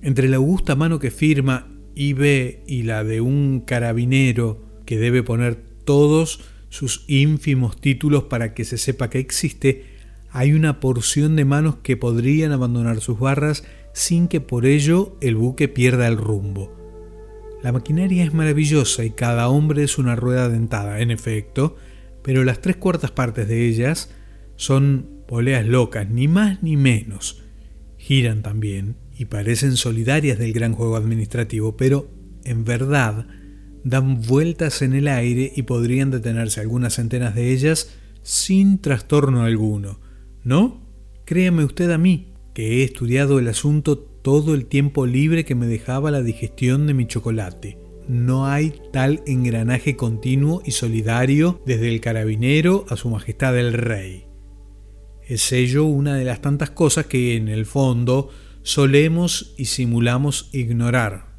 Entre 0.01 0.29
la 0.29 0.38
augusta 0.38 0.75
mano 0.75 1.00
que 1.00 1.12
firma 1.12 1.68
y 1.94 2.13
ve 2.13 2.63
y 2.68 2.84
la 2.84 3.03
de 3.03 3.20
un 3.22 3.62
carabinero 3.62 4.63
que 4.86 4.98
debe 4.98 5.24
poner 5.24 5.56
todos 5.84 6.41
sus 6.70 7.03
ínfimos 7.08 7.79
títulos 7.82 8.24
para 8.24 8.53
que 8.53 8.63
se 8.63 8.77
sepa 8.77 9.10
que 9.10 9.20
existe, 9.20 9.86
hay 10.32 10.53
una 10.53 10.79
porción 10.79 11.36
de 11.36 11.46
manos 11.46 11.77
que 11.84 11.98
podrían 11.98 12.51
abandonar 12.51 13.01
sus 13.01 13.20
barras 13.20 13.65
sin 13.94 14.27
que 14.27 14.39
por 14.39 14.65
ello 14.65 15.18
el 15.20 15.36
buque 15.36 15.68
pierda 15.68 16.08
el 16.08 16.18
rumbo. 16.18 16.75
La 17.62 17.74
maquinaria 17.74 18.24
es 18.24 18.34
maravillosa 18.34 19.03
y 19.03 19.10
cada 19.10 19.50
hombre 19.50 19.84
es 19.84 19.98
una 19.98 20.15
rueda 20.15 20.48
dentada, 20.48 21.01
en 21.01 21.12
efecto, 21.12 21.75
pero 22.24 22.46
las 22.46 22.62
tres 22.62 22.77
cuartas 22.77 23.12
partes 23.12 23.50
de 23.50 23.68
ellas 23.68 24.13
son 24.56 25.24
poleas 25.27 25.65
locas, 25.65 26.10
ni 26.10 26.29
más 26.29 26.63
ni 26.63 26.77
menos. 26.77 27.44
Giran 27.98 28.44
también 28.44 28.96
y 29.19 29.25
parecen 29.25 29.75
solidarias 29.75 30.39
del 30.39 30.53
gran 30.53 30.73
juego 30.73 30.95
administrativo, 30.95 31.75
pero 31.75 32.09
en 32.45 32.63
verdad 32.63 33.27
dan 33.83 34.21
vueltas 34.21 34.81
en 34.81 34.93
el 34.93 35.09
aire 35.09 35.51
y 35.53 35.63
podrían 35.63 36.09
detenerse 36.09 36.61
algunas 36.61 36.93
centenas 36.93 37.35
de 37.35 37.51
ellas 37.51 37.93
sin 38.23 38.79
trastorno 38.79 39.43
alguno. 39.43 39.99
¿No? 40.45 40.88
Créame 41.25 41.65
usted 41.65 41.91
a 41.91 41.97
mí, 41.97 42.31
que 42.53 42.79
he 42.79 42.83
estudiado 42.85 43.39
el 43.39 43.49
asunto 43.49 43.97
todo 43.97 44.55
el 44.55 44.67
tiempo 44.67 45.05
libre 45.05 45.43
que 45.43 45.53
me 45.53 45.67
dejaba 45.67 46.11
la 46.11 46.23
digestión 46.23 46.88
de 46.88 46.93
mi 46.93 47.05
chocolate. 47.05 47.77
No 48.07 48.47
hay 48.47 48.73
tal 48.93 49.21
engranaje 49.27 49.97
continuo 49.97 50.61
y 50.65 50.71
solidario 50.71 51.61
desde 51.65 51.89
el 51.89 51.99
carabinero 51.99 52.85
a 52.88 52.95
su 52.95 53.09
majestad 53.09 53.59
el 53.59 53.73
rey. 53.73 54.27
Es 55.27 55.51
ello 55.51 55.83
una 55.83 56.15
de 56.15 56.23
las 56.23 56.41
tantas 56.41 56.69
cosas 56.69 57.07
que 57.07 57.35
en 57.35 57.49
el 57.49 57.65
fondo 57.65 58.29
solemos 58.63 59.54
y 59.58 59.66
simulamos 59.66 60.50
ignorar. 60.54 61.38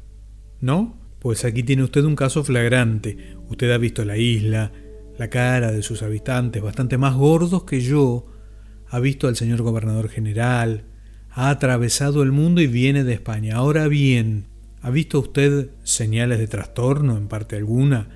¿No? 0.59 0.99
Pues 1.19 1.45
aquí 1.45 1.63
tiene 1.63 1.83
usted 1.83 2.03
un 2.03 2.15
caso 2.15 2.43
flagrante. 2.43 3.35
Usted 3.49 3.71
ha 3.71 3.77
visto 3.77 4.05
la 4.05 4.17
isla, 4.17 4.71
la 5.17 5.29
cara 5.29 5.71
de 5.71 5.83
sus 5.83 6.01
habitantes, 6.01 6.61
bastante 6.61 6.97
más 6.97 7.15
gordos 7.15 7.63
que 7.63 7.81
yo. 7.81 8.25
Ha 8.87 8.99
visto 8.99 9.27
al 9.27 9.35
señor 9.35 9.61
gobernador 9.61 10.09
general, 10.09 10.85
ha 11.29 11.49
atravesado 11.49 12.23
el 12.23 12.31
mundo 12.31 12.61
y 12.61 12.67
viene 12.67 13.03
de 13.03 13.13
España. 13.13 13.55
Ahora 13.55 13.87
bien, 13.87 14.47
¿ha 14.81 14.89
visto 14.89 15.19
usted 15.19 15.69
señales 15.83 16.39
de 16.39 16.47
trastorno 16.47 17.17
en 17.17 17.27
parte 17.27 17.55
alguna? 17.55 18.09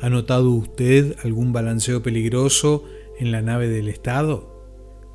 ¿Ha 0.00 0.08
notado 0.08 0.50
usted 0.50 1.16
algún 1.24 1.52
balanceo 1.52 2.02
peligroso 2.02 2.84
en 3.18 3.32
la 3.32 3.42
nave 3.42 3.68
del 3.68 3.88
Estado? 3.88 4.53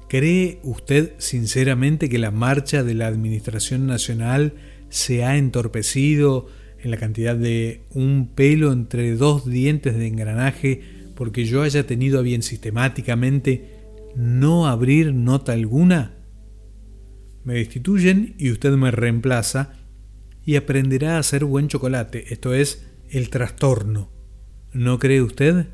¿Cree 0.10 0.60
usted 0.64 1.14
sinceramente 1.20 2.10
que 2.10 2.18
la 2.18 2.32
marcha 2.32 2.84
de 2.84 2.96
la 2.96 3.06
Administración 3.06 3.86
Nacional 3.86 4.56
se 4.90 5.24
ha 5.24 5.38
entorpecido 5.38 6.48
en 6.80 6.90
la 6.90 6.98
cantidad 6.98 7.36
de 7.36 7.84
un 7.92 8.28
pelo 8.34 8.72
entre 8.72 9.16
dos 9.16 9.46
dientes 9.46 9.96
de 9.96 10.08
engranaje 10.08 10.82
porque 11.16 11.46
yo 11.46 11.62
haya 11.62 11.86
tenido 11.86 12.18
a 12.18 12.24
bien 12.24 12.42
sistemáticamente 12.42 13.80
no 14.16 14.66
abrir 14.66 15.14
nota 15.14 15.54
alguna? 15.54 16.18
Me 17.44 17.54
destituyen 17.54 18.34
y 18.40 18.50
usted 18.50 18.72
me 18.72 18.90
reemplaza 18.90 19.74
y 20.44 20.56
aprenderá 20.56 21.18
a 21.18 21.20
hacer 21.20 21.46
buen 21.46 21.68
chocolate, 21.68 22.34
esto 22.34 22.56
es, 22.56 22.88
el 23.12 23.30
trastorno. 23.30 24.12
¿No 24.74 24.98
cree 24.98 25.22
usted? 25.22 25.68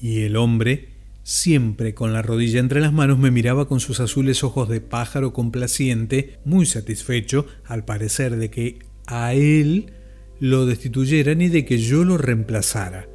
Y 0.00 0.20
el 0.20 0.36
hombre, 0.36 0.91
siempre 1.22 1.94
con 1.94 2.12
la 2.12 2.22
rodilla 2.22 2.60
entre 2.60 2.80
las 2.80 2.92
manos, 2.92 3.18
me 3.18 3.30
miraba 3.30 3.68
con 3.68 3.80
sus 3.80 4.00
azules 4.00 4.44
ojos 4.44 4.68
de 4.68 4.80
pájaro 4.80 5.32
complaciente, 5.32 6.38
muy 6.44 6.66
satisfecho, 6.66 7.46
al 7.64 7.84
parecer, 7.84 8.36
de 8.36 8.50
que 8.50 8.78
a 9.06 9.34
él 9.34 9.92
lo 10.40 10.66
destituyeran 10.66 11.40
y 11.40 11.48
de 11.48 11.64
que 11.64 11.78
yo 11.78 12.04
lo 12.04 12.18
reemplazara. 12.18 13.08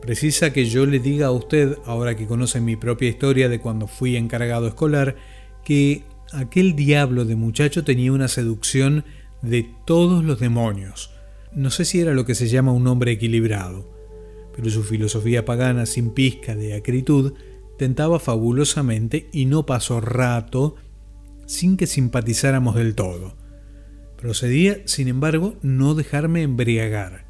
Precisa 0.00 0.52
que 0.52 0.66
yo 0.66 0.86
le 0.86 1.00
diga 1.00 1.26
a 1.26 1.32
usted, 1.32 1.76
ahora 1.84 2.16
que 2.16 2.26
conoce 2.26 2.60
mi 2.60 2.76
propia 2.76 3.08
historia 3.08 3.48
de 3.48 3.60
cuando 3.60 3.86
fui 3.86 4.16
encargado 4.16 4.66
escolar, 4.66 5.16
que 5.64 6.02
aquel 6.32 6.76
diablo 6.76 7.24
de 7.24 7.36
muchacho 7.36 7.84
tenía 7.84 8.12
una 8.12 8.28
seducción 8.28 9.04
de 9.42 9.70
todos 9.86 10.24
los 10.24 10.40
demonios. 10.40 11.10
No 11.52 11.70
sé 11.70 11.84
si 11.84 12.00
era 12.00 12.14
lo 12.14 12.24
que 12.24 12.34
se 12.34 12.48
llama 12.48 12.72
un 12.72 12.86
hombre 12.86 13.12
equilibrado, 13.12 13.97
pero 14.58 14.70
su 14.70 14.82
filosofía 14.82 15.44
pagana 15.44 15.86
sin 15.86 16.10
pizca 16.10 16.56
de 16.56 16.74
acritud 16.74 17.34
tentaba 17.78 18.18
fabulosamente 18.18 19.28
y 19.32 19.44
no 19.44 19.66
pasó 19.66 20.00
rato 20.00 20.74
sin 21.46 21.76
que 21.76 21.86
simpatizáramos 21.86 22.74
del 22.74 22.96
todo. 22.96 23.36
Procedía, 24.16 24.78
sin 24.84 25.06
embargo, 25.06 25.54
no 25.62 25.94
dejarme 25.94 26.42
embriagar. 26.42 27.24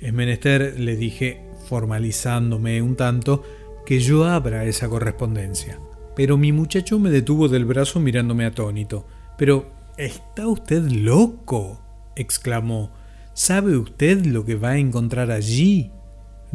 Es 0.00 0.14
menester, 0.14 0.80
le 0.80 0.96
dije, 0.96 1.42
formalizándome 1.68 2.80
un 2.80 2.96
tanto, 2.96 3.42
que 3.84 4.00
yo 4.00 4.24
abra 4.24 4.64
esa 4.64 4.88
correspondencia. 4.88 5.78
Pero 6.14 6.38
mi 6.38 6.50
muchacho 6.50 6.98
me 6.98 7.10
detuvo 7.10 7.48
del 7.48 7.66
brazo 7.66 8.00
mirándome 8.00 8.46
atónito. 8.46 9.06
Pero, 9.36 9.70
¿está 9.98 10.48
usted 10.48 10.82
loco? 10.82 11.82
exclamó. 12.16 12.90
¿Sabe 13.34 13.76
usted 13.76 14.24
lo 14.24 14.46
que 14.46 14.54
va 14.54 14.70
a 14.70 14.78
encontrar 14.78 15.30
allí? 15.30 15.92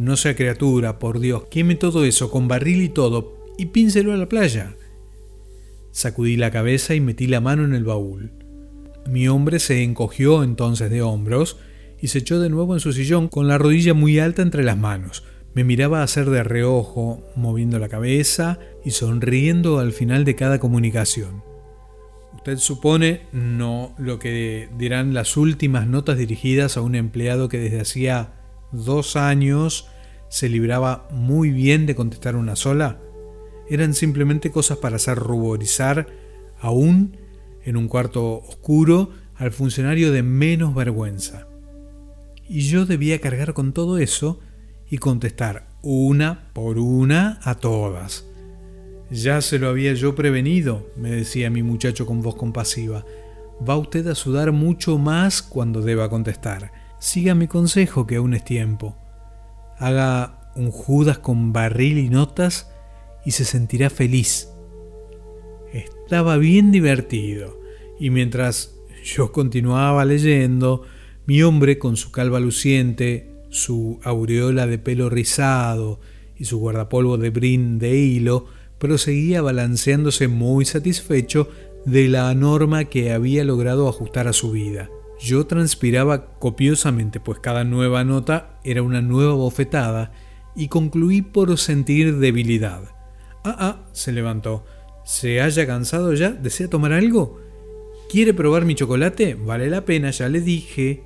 No 0.02 0.18
sea 0.18 0.36
criatura, 0.36 0.98
por 0.98 1.20
Dios, 1.20 1.44
queme 1.52 1.76
todo 1.76 2.06
eso 2.06 2.32
con 2.32 2.48
barril 2.48 2.82
y 2.82 2.90
todo 2.90 3.46
y 3.56 3.68
pínselo 3.68 4.14
a 4.14 4.18
la 4.18 4.28
playa. 4.28 4.76
Sacudí 5.92 6.38
la 6.38 6.50
cabeza 6.50 6.96
y 6.96 7.00
metí 7.00 7.28
la 7.28 7.40
mano 7.40 7.66
en 7.66 7.76
el 7.76 7.84
baúl. 7.84 8.32
Mi 9.08 9.28
hombre 9.28 9.60
se 9.60 9.84
encogió 9.84 10.42
entonces 10.42 10.90
de 10.90 11.04
hombros 11.04 11.60
y 12.00 12.08
se 12.08 12.18
echó 12.18 12.40
de 12.40 12.50
nuevo 12.50 12.74
en 12.74 12.80
su 12.80 12.94
sillón 12.94 13.28
con 13.28 13.48
la 13.48 13.60
rodilla 13.60 13.94
muy 13.94 14.18
alta 14.18 14.42
entre 14.42 14.64
las 14.64 14.76
manos. 14.76 15.24
Me 15.54 15.64
miraba 15.64 16.02
hacer 16.02 16.32
de 16.32 16.42
reojo, 16.42 17.24
moviendo 17.36 17.78
la 17.78 17.88
cabeza 17.88 18.58
y 18.84 18.90
sonriendo 18.90 19.78
al 19.78 19.92
final 19.92 20.26
de 20.26 20.34
cada 20.34 20.58
comunicación. 20.58 21.44
Usted 22.38 22.58
supone 22.58 23.28
no 23.34 23.94
lo 24.00 24.18
que 24.18 24.68
dirán 24.80 25.14
las 25.14 25.38
últimas 25.38 25.86
notas 25.86 26.18
dirigidas 26.18 26.76
a 26.76 26.82
un 26.82 26.96
empleado 26.96 27.50
que 27.50 27.60
desde 27.60 27.82
hacía 27.82 28.34
dos 28.72 29.16
años 29.16 29.91
se 30.32 30.48
libraba 30.48 31.10
muy 31.12 31.50
bien 31.50 31.86
de 31.86 31.94
contestar 31.94 32.38
una 32.38 32.56
sola. 32.56 33.02
Eran 33.70 33.94
simplemente 33.94 34.50
cosas 34.50 34.78
para 34.78 34.96
hacer 34.96 35.18
ruborizar, 35.18 36.08
aún 36.58 37.18
en 37.66 37.76
un 37.76 37.90
cuarto 37.90 38.38
oscuro, 38.38 39.10
al 39.36 39.52
funcionario 39.52 40.10
de 40.14 40.24
menos 40.24 40.74
vergüenza. 40.74 41.48
Y 42.48 42.62
yo 42.62 42.86
debía 42.86 43.20
cargar 43.20 43.54
con 43.54 43.74
todo 43.74 43.98
eso 43.98 44.40
y 44.90 45.00
contestar 45.00 45.68
una 45.82 46.50
por 46.54 46.80
una 46.80 47.42
a 47.44 47.56
todas. 47.56 48.26
Ya 49.10 49.42
se 49.42 49.60
lo 49.60 49.68
había 49.68 49.94
yo 49.96 50.16
prevenido, 50.16 50.90
me 50.96 51.12
decía 51.12 51.50
mi 51.50 51.62
muchacho 51.62 52.06
con 52.06 52.22
voz 52.22 52.36
compasiva. 52.36 53.06
Va 53.68 53.76
usted 53.76 54.08
a 54.08 54.16
sudar 54.16 54.54
mucho 54.54 54.98
más 54.98 55.42
cuando 55.42 55.82
deba 55.82 56.10
contestar. 56.10 56.72
Siga 57.00 57.36
mi 57.36 57.48
consejo 57.48 58.08
que 58.08 58.16
aún 58.16 58.34
es 58.34 58.46
tiempo. 58.46 58.96
Haga 59.82 60.52
un 60.56 60.70
Judas 60.70 61.18
con 61.18 61.54
barril 61.54 61.98
y 61.98 62.08
notas 62.08 62.70
y 63.26 63.32
se 63.32 63.46
sentirá 63.46 63.90
feliz. 63.90 64.50
Estaba 65.74 66.38
bien 66.38 66.72
divertido, 66.72 67.60
y 68.00 68.12
mientras 68.12 68.76
yo 69.04 69.32
continuaba 69.32 70.06
leyendo, 70.06 70.84
mi 71.26 71.42
hombre 71.42 71.80
con 71.80 71.98
su 71.98 72.12
calva 72.12 72.40
luciente, 72.40 73.32
su 73.50 74.00
aureola 74.04 74.68
de 74.68 74.78
pelo 74.78 75.10
rizado 75.10 76.00
y 76.38 76.46
su 76.46 76.60
guardapolvo 76.60 77.18
de 77.18 77.32
brin 77.32 77.80
de 77.80 77.98
hilo, 77.98 78.46
proseguía 78.78 79.42
balanceándose 79.42 80.28
muy 80.28 80.66
satisfecho 80.66 81.50
de 81.86 82.08
la 82.08 82.32
norma 82.36 82.86
que 82.86 83.14
había 83.14 83.44
logrado 83.44 83.90
ajustar 83.90 84.28
a 84.28 84.34
su 84.34 84.52
vida. 84.52 84.92
Yo 85.22 85.46
transpiraba 85.46 86.34
copiosamente, 86.40 87.20
pues 87.20 87.40
cada 87.40 87.64
nueva 87.64 88.04
nota 88.04 88.60
era 88.64 88.82
una 88.82 89.02
nueva 89.02 89.34
bofetada, 89.34 90.12
y 90.56 90.68
concluí 90.68 91.22
por 91.22 91.58
sentir 91.58 92.18
debilidad. 92.18 92.84
Ah, 93.44 93.56
ah, 93.60 93.90
se 93.94 94.12
levantó. 94.12 94.66
¿Se 95.06 95.42
haya 95.42 95.68
cansado 95.68 96.14
ya? 96.14 96.32
¿Desea 96.32 96.70
tomar 96.70 96.92
algo? 96.92 97.40
¿Quiere 98.10 98.34
probar 98.34 98.66
mi 98.66 98.76
chocolate? 98.76 99.36
Vale 99.36 99.70
la 99.70 99.86
pena, 99.86 100.10
ya 100.12 100.28
le 100.28 100.42
dije. 100.42 101.04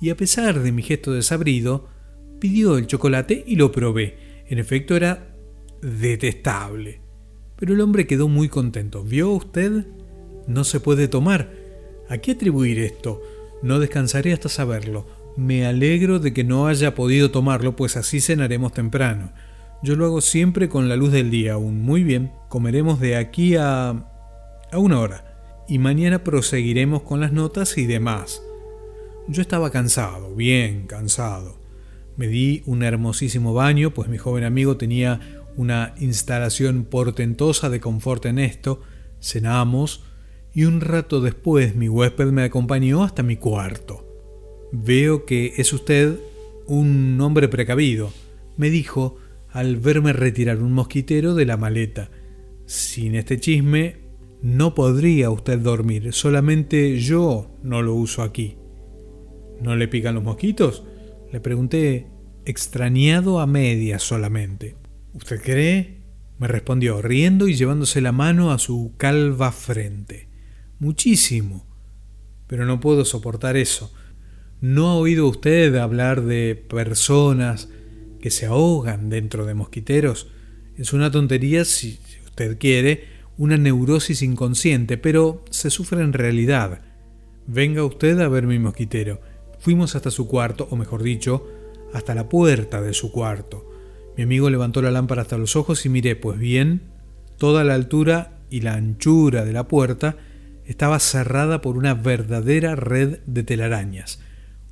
Y 0.00 0.10
a 0.10 0.16
pesar 0.16 0.60
de 0.60 0.70
mi 0.70 0.82
gesto 0.82 1.12
desabrido, 1.12 1.88
pidió 2.38 2.78
el 2.78 2.86
chocolate 2.86 3.44
y 3.46 3.56
lo 3.56 3.72
probé. 3.72 4.44
En 4.46 4.58
efecto 4.58 4.94
era 4.94 5.36
detestable. 5.82 7.00
Pero 7.56 7.74
el 7.74 7.80
hombre 7.80 8.06
quedó 8.06 8.28
muy 8.28 8.48
contento. 8.48 9.02
¿Vio 9.02 9.30
usted? 9.30 9.86
No 10.46 10.64
se 10.64 10.80
puede 10.80 11.08
tomar. 11.08 11.59
¿A 12.10 12.18
qué 12.18 12.32
atribuir 12.32 12.80
esto? 12.80 13.22
No 13.62 13.78
descansaré 13.78 14.32
hasta 14.32 14.48
saberlo. 14.48 15.06
Me 15.36 15.64
alegro 15.64 16.18
de 16.18 16.32
que 16.32 16.42
no 16.42 16.66
haya 16.66 16.96
podido 16.96 17.30
tomarlo, 17.30 17.76
pues 17.76 17.96
así 17.96 18.20
cenaremos 18.20 18.72
temprano. 18.72 19.32
Yo 19.84 19.94
lo 19.94 20.06
hago 20.06 20.20
siempre 20.20 20.68
con 20.68 20.88
la 20.88 20.96
luz 20.96 21.12
del 21.12 21.30
día 21.30 21.52
aún. 21.52 21.80
Muy 21.82 22.02
bien, 22.02 22.32
comeremos 22.48 22.98
de 22.98 23.14
aquí 23.14 23.54
a... 23.54 23.90
a 23.90 24.78
una 24.78 24.98
hora. 24.98 25.64
Y 25.68 25.78
mañana 25.78 26.24
proseguiremos 26.24 27.02
con 27.02 27.20
las 27.20 27.32
notas 27.32 27.78
y 27.78 27.86
demás. 27.86 28.42
Yo 29.28 29.40
estaba 29.40 29.70
cansado, 29.70 30.34
bien 30.34 30.88
cansado. 30.88 31.60
Me 32.16 32.26
di 32.26 32.64
un 32.66 32.82
hermosísimo 32.82 33.54
baño, 33.54 33.94
pues 33.94 34.08
mi 34.08 34.18
joven 34.18 34.42
amigo 34.42 34.76
tenía 34.76 35.44
una 35.54 35.94
instalación 36.00 36.86
portentosa 36.86 37.70
de 37.70 37.78
confort 37.78 38.26
en 38.26 38.40
esto, 38.40 38.82
cenamos 39.20 40.09
y 40.54 40.64
un 40.64 40.80
rato 40.80 41.20
después 41.20 41.76
mi 41.76 41.88
huésped 41.88 42.26
me 42.32 42.42
acompañó 42.42 43.04
hasta 43.04 43.22
mi 43.22 43.36
cuarto. 43.36 44.06
Veo 44.72 45.24
que 45.24 45.54
es 45.56 45.72
usted 45.72 46.18
un 46.66 47.20
hombre 47.20 47.48
precavido, 47.48 48.12
me 48.56 48.70
dijo 48.70 49.16
al 49.50 49.76
verme 49.76 50.12
retirar 50.12 50.62
un 50.62 50.72
mosquitero 50.72 51.34
de 51.34 51.46
la 51.46 51.56
maleta. 51.56 52.10
Sin 52.66 53.14
este 53.14 53.40
chisme 53.40 53.96
no 54.42 54.74
podría 54.74 55.30
usted 55.30 55.58
dormir, 55.58 56.12
solamente 56.12 56.98
yo 56.98 57.50
no 57.62 57.82
lo 57.82 57.94
uso 57.94 58.22
aquí. 58.22 58.56
¿No 59.60 59.76
le 59.76 59.88
pican 59.88 60.14
los 60.14 60.24
mosquitos? 60.24 60.84
Le 61.32 61.40
pregunté, 61.40 62.06
extrañado 62.44 63.40
a 63.40 63.46
medias 63.46 64.02
solamente. 64.02 64.76
¿Usted 65.12 65.40
cree? 65.42 66.00
me 66.38 66.48
respondió, 66.48 67.02
riendo 67.02 67.48
y 67.48 67.54
llevándose 67.54 68.00
la 68.00 68.12
mano 68.12 68.50
a 68.50 68.58
su 68.58 68.94
calva 68.96 69.52
frente. 69.52 70.29
Muchísimo. 70.80 71.66
Pero 72.46 72.64
no 72.64 72.80
puedo 72.80 73.04
soportar 73.04 73.56
eso. 73.56 73.92
¿No 74.62 74.88
ha 74.88 74.94
oído 74.96 75.28
usted 75.28 75.76
hablar 75.76 76.22
de 76.22 76.56
personas 76.56 77.68
que 78.20 78.30
se 78.30 78.46
ahogan 78.46 79.10
dentro 79.10 79.44
de 79.44 79.54
mosquiteros? 79.54 80.28
Es 80.76 80.94
una 80.94 81.10
tontería, 81.10 81.66
si 81.66 82.00
usted 82.24 82.58
quiere, 82.58 83.04
una 83.36 83.58
neurosis 83.58 84.22
inconsciente, 84.22 84.96
pero 84.96 85.44
se 85.50 85.68
sufre 85.68 86.00
en 86.00 86.14
realidad. 86.14 86.80
Venga 87.46 87.84
usted 87.84 88.18
a 88.20 88.28
ver 88.28 88.46
mi 88.46 88.58
mosquitero. 88.58 89.20
Fuimos 89.58 89.94
hasta 89.96 90.10
su 90.10 90.26
cuarto, 90.26 90.66
o 90.70 90.76
mejor 90.76 91.02
dicho, 91.02 91.46
hasta 91.92 92.14
la 92.14 92.30
puerta 92.30 92.80
de 92.80 92.94
su 92.94 93.12
cuarto. 93.12 93.70
Mi 94.16 94.22
amigo 94.22 94.48
levantó 94.48 94.80
la 94.80 94.90
lámpara 94.90 95.22
hasta 95.22 95.36
los 95.36 95.56
ojos 95.56 95.84
y 95.84 95.90
miré, 95.90 96.16
pues 96.16 96.38
bien, 96.38 96.82
toda 97.36 97.64
la 97.64 97.74
altura 97.74 98.38
y 98.48 98.62
la 98.62 98.74
anchura 98.74 99.44
de 99.44 99.52
la 99.52 99.68
puerta 99.68 100.16
estaba 100.70 101.00
cerrada 101.00 101.60
por 101.60 101.76
una 101.76 101.94
verdadera 101.94 102.76
red 102.76 103.18
de 103.26 103.42
telarañas, 103.42 104.20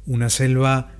una 0.06 0.30
selva 0.30 0.92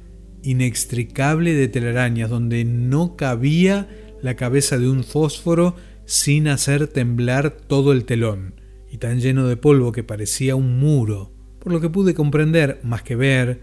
inextricable 0.43 1.55
de 1.55 1.69
telarañas 1.69 2.29
donde 2.29 2.65
no 2.65 3.15
cabía 3.15 3.89
la 4.23 4.35
cabeza 4.35 4.77
de 4.77 4.89
un 4.89 5.05
fósforo 5.05 5.77
sin 6.05 6.49
hacer 6.49 6.89
temblar 6.89 7.53
todo 7.53 7.93
el 7.93 8.07
telón, 8.07 8.55
y 8.91 8.99
tan 8.99 9.21
lleno 9.21 9.47
de 9.47 9.57
polvo 9.57 9.93
que 9.93 10.03
parecía 10.03 10.57
un 10.57 10.81
muro. 10.81 11.31
Por 11.61 11.73
lo 11.73 11.81
que 11.81 11.91
pude 11.91 12.13
comprender, 12.13 12.81
más 12.83 13.03
que 13.03 13.15
ver, 13.15 13.61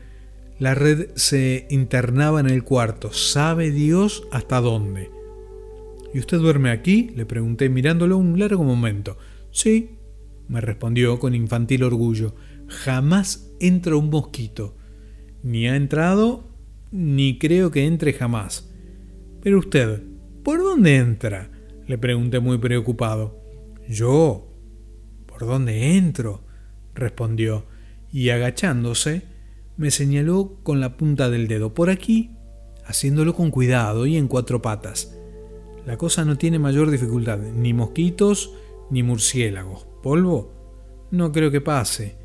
la 0.58 0.74
red 0.74 1.10
se 1.16 1.68
internaba 1.70 2.40
en 2.40 2.50
el 2.50 2.64
cuarto, 2.64 3.12
sabe 3.12 3.72
Dios 3.72 4.26
hasta 4.32 4.62
dónde. 4.62 5.12
¿Y 6.14 6.20
usted 6.20 6.38
duerme 6.38 6.70
aquí? 6.70 7.12
le 7.14 7.26
pregunté 7.26 7.68
mirándolo 7.68 8.16
un 8.16 8.40
largo 8.40 8.64
momento. 8.64 9.18
Sí, 9.52 9.95
me 10.48 10.62
respondió 10.62 11.20
con 11.20 11.36
infantil 11.36 11.84
orgullo. 11.84 12.36
Jamás 12.68 13.52
entra 13.60 13.96
un 13.96 14.10
mosquito. 14.10 14.78
Ni 15.44 15.68
ha 15.68 15.76
entrado, 15.76 16.50
ni 16.92 17.38
creo 17.38 17.72
que 17.72 17.86
entre 17.86 18.14
jamás. 18.14 18.72
Pero 19.42 19.60
usted, 19.60 20.04
¿por 20.44 20.60
dónde 20.60 20.98
entra? 20.98 21.52
le 21.88 21.98
pregunté 21.98 22.40
muy 22.40 22.58
preocupado. 22.58 23.40
Yo, 23.88 24.52
¿por 25.28 25.46
dónde 25.46 25.98
entro? 25.98 26.44
respondió, 26.96 27.66
y 28.12 28.30
agachándose, 28.30 29.24
me 29.78 29.92
señaló 29.92 30.60
con 30.64 30.80
la 30.80 30.98
punta 30.98 31.30
del 31.30 31.48
dedo 31.48 31.74
por 31.74 31.90
aquí, 31.90 32.32
haciéndolo 32.86 33.36
con 33.36 33.52
cuidado 33.52 34.06
y 34.06 34.16
en 34.16 34.28
cuatro 34.28 34.62
patas. 34.62 35.16
La 35.86 35.98
cosa 35.98 36.26
no 36.26 36.38
tiene 36.38 36.58
mayor 36.58 36.90
dificultad, 36.90 37.40
ni 37.40 37.74
mosquitos 37.74 38.54
ni 38.90 39.04
murciélagos. 39.04 39.88
¿Polvo? 40.06 40.54
No 41.10 41.32
creo 41.32 41.50
que 41.50 41.62
pase. 41.62 42.16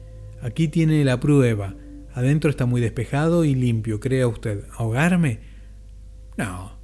Aquí 0.43 0.69
tiene 0.69 1.03
la 1.03 1.19
prueba. 1.19 1.77
Adentro 2.13 2.51
está 2.51 2.67
muy 2.67 2.79
despejado 2.79 3.43
y 3.47 3.55
limpio, 3.55 4.01
crea 4.01 4.29
usted. 4.29 4.67
¿Ahogarme? 4.77 5.41
No. 6.37 6.79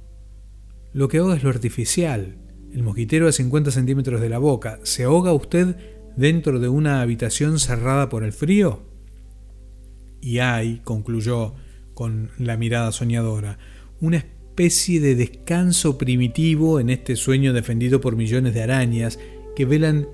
Lo 0.93 1.07
que 1.07 1.19
ahoga 1.19 1.35
es 1.35 1.43
lo 1.43 1.51
artificial. 1.51 2.37
El 2.73 2.81
mosquitero 2.81 3.27
a 3.27 3.31
50 3.31 3.69
centímetros 3.69 4.19
de 4.19 4.29
la 4.29 4.39
boca. 4.39 4.79
¿Se 4.81 5.03
ahoga 5.03 5.33
usted 5.33 5.75
dentro 6.15 6.59
de 6.59 6.67
una 6.67 7.01
habitación 7.01 7.59
cerrada 7.59 8.09
por 8.09 8.23
el 8.23 8.33
frío? 8.33 8.81
Y 10.19 10.39
hay, 10.39 10.81
concluyó 10.83 11.53
con 11.93 12.31
la 12.39 12.57
mirada 12.57 12.91
soñadora, 12.91 13.59
una 14.01 14.17
especie 14.17 14.99
de 14.99 15.13
descanso 15.13 15.99
primitivo 15.99 16.79
en 16.79 16.89
este 16.89 17.15
sueño 17.15 17.53
defendido 17.53 18.01
por 18.01 18.15
millones 18.15 18.55
de 18.55 18.63
arañas 18.63 19.19
que 19.55 19.65
velan 19.65 20.07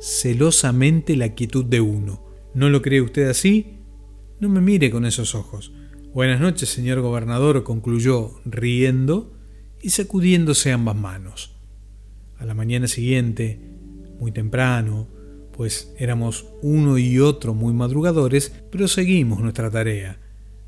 celosamente 0.00 1.14
la 1.16 1.34
quietud 1.34 1.64
de 1.64 1.80
uno. 1.80 2.24
¿No 2.54 2.68
lo 2.68 2.82
cree 2.82 3.02
usted 3.02 3.28
así? 3.28 3.78
No 4.40 4.48
me 4.48 4.60
mire 4.60 4.90
con 4.90 5.04
esos 5.04 5.34
ojos. 5.34 5.72
Buenas 6.14 6.40
noches, 6.40 6.70
señor 6.70 7.00
gobernador, 7.00 7.62
concluyó, 7.62 8.40
riendo 8.44 9.32
y 9.80 9.90
sacudiéndose 9.90 10.72
ambas 10.72 10.96
manos. 10.96 11.54
A 12.38 12.46
la 12.46 12.54
mañana 12.54 12.88
siguiente, 12.88 13.60
muy 14.18 14.32
temprano, 14.32 15.06
pues 15.52 15.94
éramos 15.98 16.46
uno 16.62 16.96
y 16.96 17.20
otro 17.20 17.52
muy 17.54 17.74
madrugadores, 17.74 18.48
proseguimos 18.72 19.40
nuestra 19.40 19.70
tarea. 19.70 20.18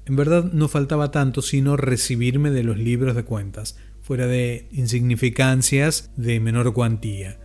En 0.04 0.16
verdad 0.16 0.52
no 0.52 0.68
faltaba 0.68 1.10
tanto 1.10 1.40
sino 1.40 1.76
recibirme 1.76 2.50
de 2.50 2.64
los 2.64 2.76
libros 2.76 3.16
de 3.16 3.24
cuentas, 3.24 3.78
fuera 4.02 4.26
de 4.26 4.68
insignificancias 4.72 6.10
de 6.16 6.38
menor 6.40 6.74
cuantía. 6.74 7.38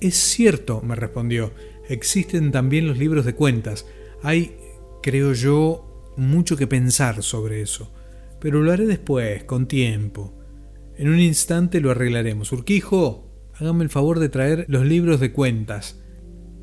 Es 0.00 0.16
cierto, 0.16 0.80
me 0.82 0.94
respondió, 0.94 1.52
existen 1.88 2.52
también 2.52 2.86
los 2.86 2.98
libros 2.98 3.24
de 3.26 3.34
cuentas. 3.34 3.86
Hay, 4.22 4.56
creo 5.02 5.34
yo, 5.34 6.14
mucho 6.16 6.56
que 6.56 6.66
pensar 6.66 7.22
sobre 7.22 7.60
eso. 7.60 7.92
Pero 8.40 8.62
lo 8.62 8.72
haré 8.72 8.86
después, 8.86 9.44
con 9.44 9.66
tiempo. 9.66 10.34
En 10.96 11.08
un 11.08 11.20
instante 11.20 11.80
lo 11.80 11.90
arreglaremos. 11.90 12.52
Urquijo, 12.52 13.50
hágame 13.54 13.84
el 13.84 13.90
favor 13.90 14.18
de 14.18 14.30
traer 14.30 14.64
los 14.68 14.86
libros 14.86 15.20
de 15.20 15.32
cuentas. 15.32 16.00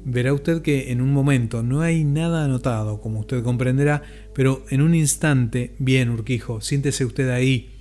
Verá 0.03 0.33
usted 0.33 0.61
que 0.61 0.91
en 0.91 1.01
un 1.01 1.11
momento 1.11 1.61
no 1.61 1.81
hay 1.81 2.03
nada 2.03 2.45
anotado, 2.45 3.01
como 3.01 3.19
usted 3.19 3.43
comprenderá, 3.43 4.03
pero 4.33 4.63
en 4.69 4.81
un 4.81 4.95
instante, 4.95 5.75
bien, 5.79 6.09
Urquijo, 6.09 6.61
siéntese 6.61 7.05
usted 7.05 7.29
ahí. 7.29 7.75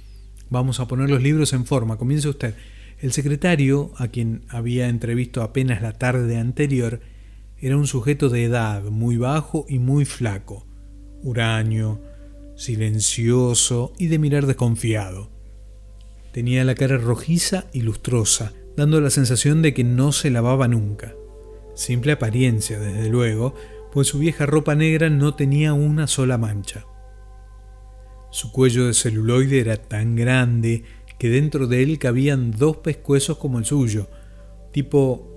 Vamos 0.51 0.81
a 0.81 0.89
poner 0.89 1.09
los 1.09 1.23
libros 1.23 1.53
en 1.53 1.65
forma. 1.65 1.97
Comience 1.97 2.29
usted. 2.29 2.55
El 2.99 3.13
secretario, 3.13 3.93
a 3.97 4.09
quien 4.09 4.45
había 4.49 4.89
entrevisto 4.89 5.43
apenas 5.43 5.83
la 5.83 5.93
tarde 5.93 6.39
anterior, 6.39 7.01
era 7.59 7.77
un 7.77 7.87
sujeto 7.87 8.29
de 8.31 8.45
edad, 8.45 8.85
muy 8.85 9.17
bajo 9.17 9.67
y 9.69 9.79
muy 9.79 10.05
flaco, 10.05 10.67
huraño, 11.23 12.01
silencioso 12.57 13.93
y 13.99 14.07
de 14.07 14.19
mirar 14.19 14.47
desconfiado. 14.47 15.31
Tenía 16.33 16.65
la 16.65 16.75
cara 16.75 16.97
rojiza 16.97 17.67
y 17.73 17.83
lustrosa, 17.83 18.53
dando 18.77 19.01
la 19.01 19.11
sensación 19.11 19.63
de 19.63 19.75
que 19.75 19.85
no 19.85 20.13
se 20.13 20.31
lavaba 20.31 20.69
nunca. 20.69 21.15
Simple 21.75 22.13
apariencia, 22.13 22.79
desde 22.79 23.11
luego, 23.11 23.55
pues 23.93 24.09
su 24.09 24.19
vieja 24.19 24.47
ropa 24.47 24.75
negra 24.75 25.11
no 25.11 25.35
tenía 25.35 25.75
una 25.75 26.07
sola 26.07 26.39
mancha. 26.39 26.87
Su 28.31 28.53
cuello 28.53 28.87
de 28.87 28.95
celuloide 28.95 29.61
era 29.61 29.77
tan 29.77 30.17
grande 30.17 30.85
que 31.19 31.29
dentro 31.29 31.67
de 31.67 31.83
él 31.83 31.99
cabían 31.99 32.51
dos 32.51 32.79
pescuezos 32.79 33.39
como 33.39 33.59
el 33.59 33.65
suyo, 33.65 34.09
tipo 34.73 35.33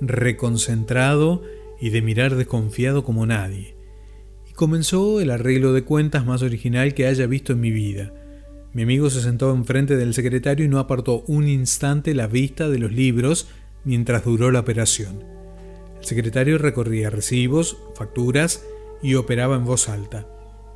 reconcentrado 0.00 1.42
y 1.80 1.90
de 1.90 2.02
mirar 2.02 2.36
desconfiado 2.36 3.04
como 3.04 3.26
nadie. 3.26 3.76
Y 4.48 4.52
comenzó 4.52 5.20
el 5.20 5.30
arreglo 5.30 5.72
de 5.72 5.84
cuentas 5.84 6.24
más 6.24 6.42
original 6.42 6.94
que 6.94 7.06
haya 7.06 7.26
visto 7.26 7.52
en 7.52 7.60
mi 7.60 7.70
vida. 7.70 8.12
Mi 8.72 8.82
amigo 8.82 9.10
se 9.10 9.22
sentó 9.22 9.52
enfrente 9.52 9.96
del 9.96 10.14
secretario 10.14 10.64
y 10.64 10.68
no 10.68 10.78
apartó 10.78 11.24
un 11.26 11.48
instante 11.48 12.14
la 12.14 12.26
vista 12.26 12.68
de 12.68 12.78
los 12.78 12.92
libros 12.92 13.48
mientras 13.84 14.24
duró 14.24 14.50
la 14.50 14.60
operación. 14.60 15.24
El 15.98 16.04
secretario 16.04 16.58
recorría 16.58 17.10
recibos, 17.10 17.78
facturas 17.94 18.64
y 19.02 19.14
operaba 19.14 19.56
en 19.56 19.64
voz 19.64 19.88
alta. 19.88 20.26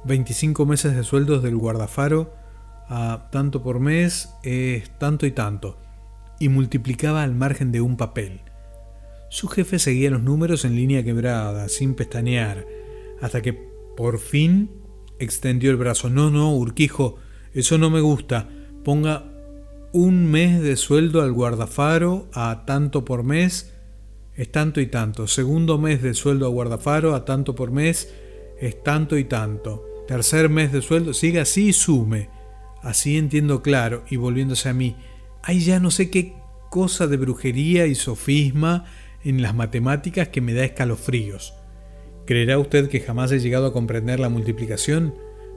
25 0.04 0.64
meses 0.64 0.96
de 0.96 1.04
sueldos 1.04 1.42
del 1.42 1.56
guardafaro 1.56 2.32
a 2.90 3.28
tanto 3.30 3.62
por 3.62 3.78
mes 3.78 4.34
es 4.42 4.90
tanto 4.98 5.24
y 5.24 5.30
tanto, 5.30 5.78
y 6.40 6.48
multiplicaba 6.48 7.22
al 7.22 7.34
margen 7.34 7.70
de 7.70 7.80
un 7.80 7.96
papel. 7.96 8.40
Su 9.30 9.46
jefe 9.46 9.78
seguía 9.78 10.10
los 10.10 10.22
números 10.22 10.64
en 10.64 10.74
línea 10.74 11.04
quebrada, 11.04 11.68
sin 11.68 11.94
pestañear, 11.94 12.66
hasta 13.22 13.40
que 13.42 13.52
por 13.96 14.18
fin 14.18 14.70
extendió 15.20 15.70
el 15.70 15.76
brazo. 15.76 16.10
No, 16.10 16.30
no, 16.30 16.52
Urquijo, 16.52 17.16
eso 17.54 17.78
no 17.78 17.90
me 17.90 18.00
gusta. 18.00 18.48
Ponga 18.84 19.24
un 19.92 20.28
mes 20.28 20.60
de 20.60 20.76
sueldo 20.76 21.22
al 21.22 21.32
guardafaro 21.32 22.28
a 22.32 22.64
tanto 22.66 23.04
por 23.04 23.22
mes 23.22 23.72
es 24.36 24.50
tanto 24.50 24.80
y 24.80 24.86
tanto. 24.86 25.28
Segundo 25.28 25.78
mes 25.78 26.02
de 26.02 26.14
sueldo 26.14 26.46
a 26.46 26.48
guardafaro 26.48 27.14
a 27.14 27.24
tanto 27.24 27.54
por 27.54 27.70
mes 27.70 28.12
es 28.58 28.82
tanto 28.82 29.16
y 29.16 29.24
tanto. 29.24 29.84
Tercer 30.08 30.48
mes 30.48 30.72
de 30.72 30.82
sueldo, 30.82 31.14
siga 31.14 31.42
así 31.42 31.68
y 31.68 31.72
sume. 31.72 32.39
Así 32.82 33.18
entiendo 33.18 33.62
claro 33.62 34.04
y 34.08 34.16
volviéndose 34.16 34.68
a 34.68 34.74
mí, 34.74 34.96
hay 35.42 35.60
ya 35.60 35.80
no 35.80 35.90
sé 35.90 36.10
qué 36.10 36.34
cosa 36.70 37.06
de 37.06 37.16
brujería 37.16 37.86
y 37.86 37.94
sofisma 37.94 38.84
en 39.24 39.42
las 39.42 39.54
matemáticas 39.54 40.28
que 40.28 40.40
me 40.40 40.54
da 40.54 40.64
escalofríos. 40.64 41.54
¿Creerá 42.26 42.58
usted 42.58 42.88
que 42.88 43.00
jamás 43.00 43.32
he 43.32 43.40
llegado 43.40 43.66
a 43.66 43.72
comprender 43.72 44.20
la 44.20 44.28
multiplicación? 44.28 45.14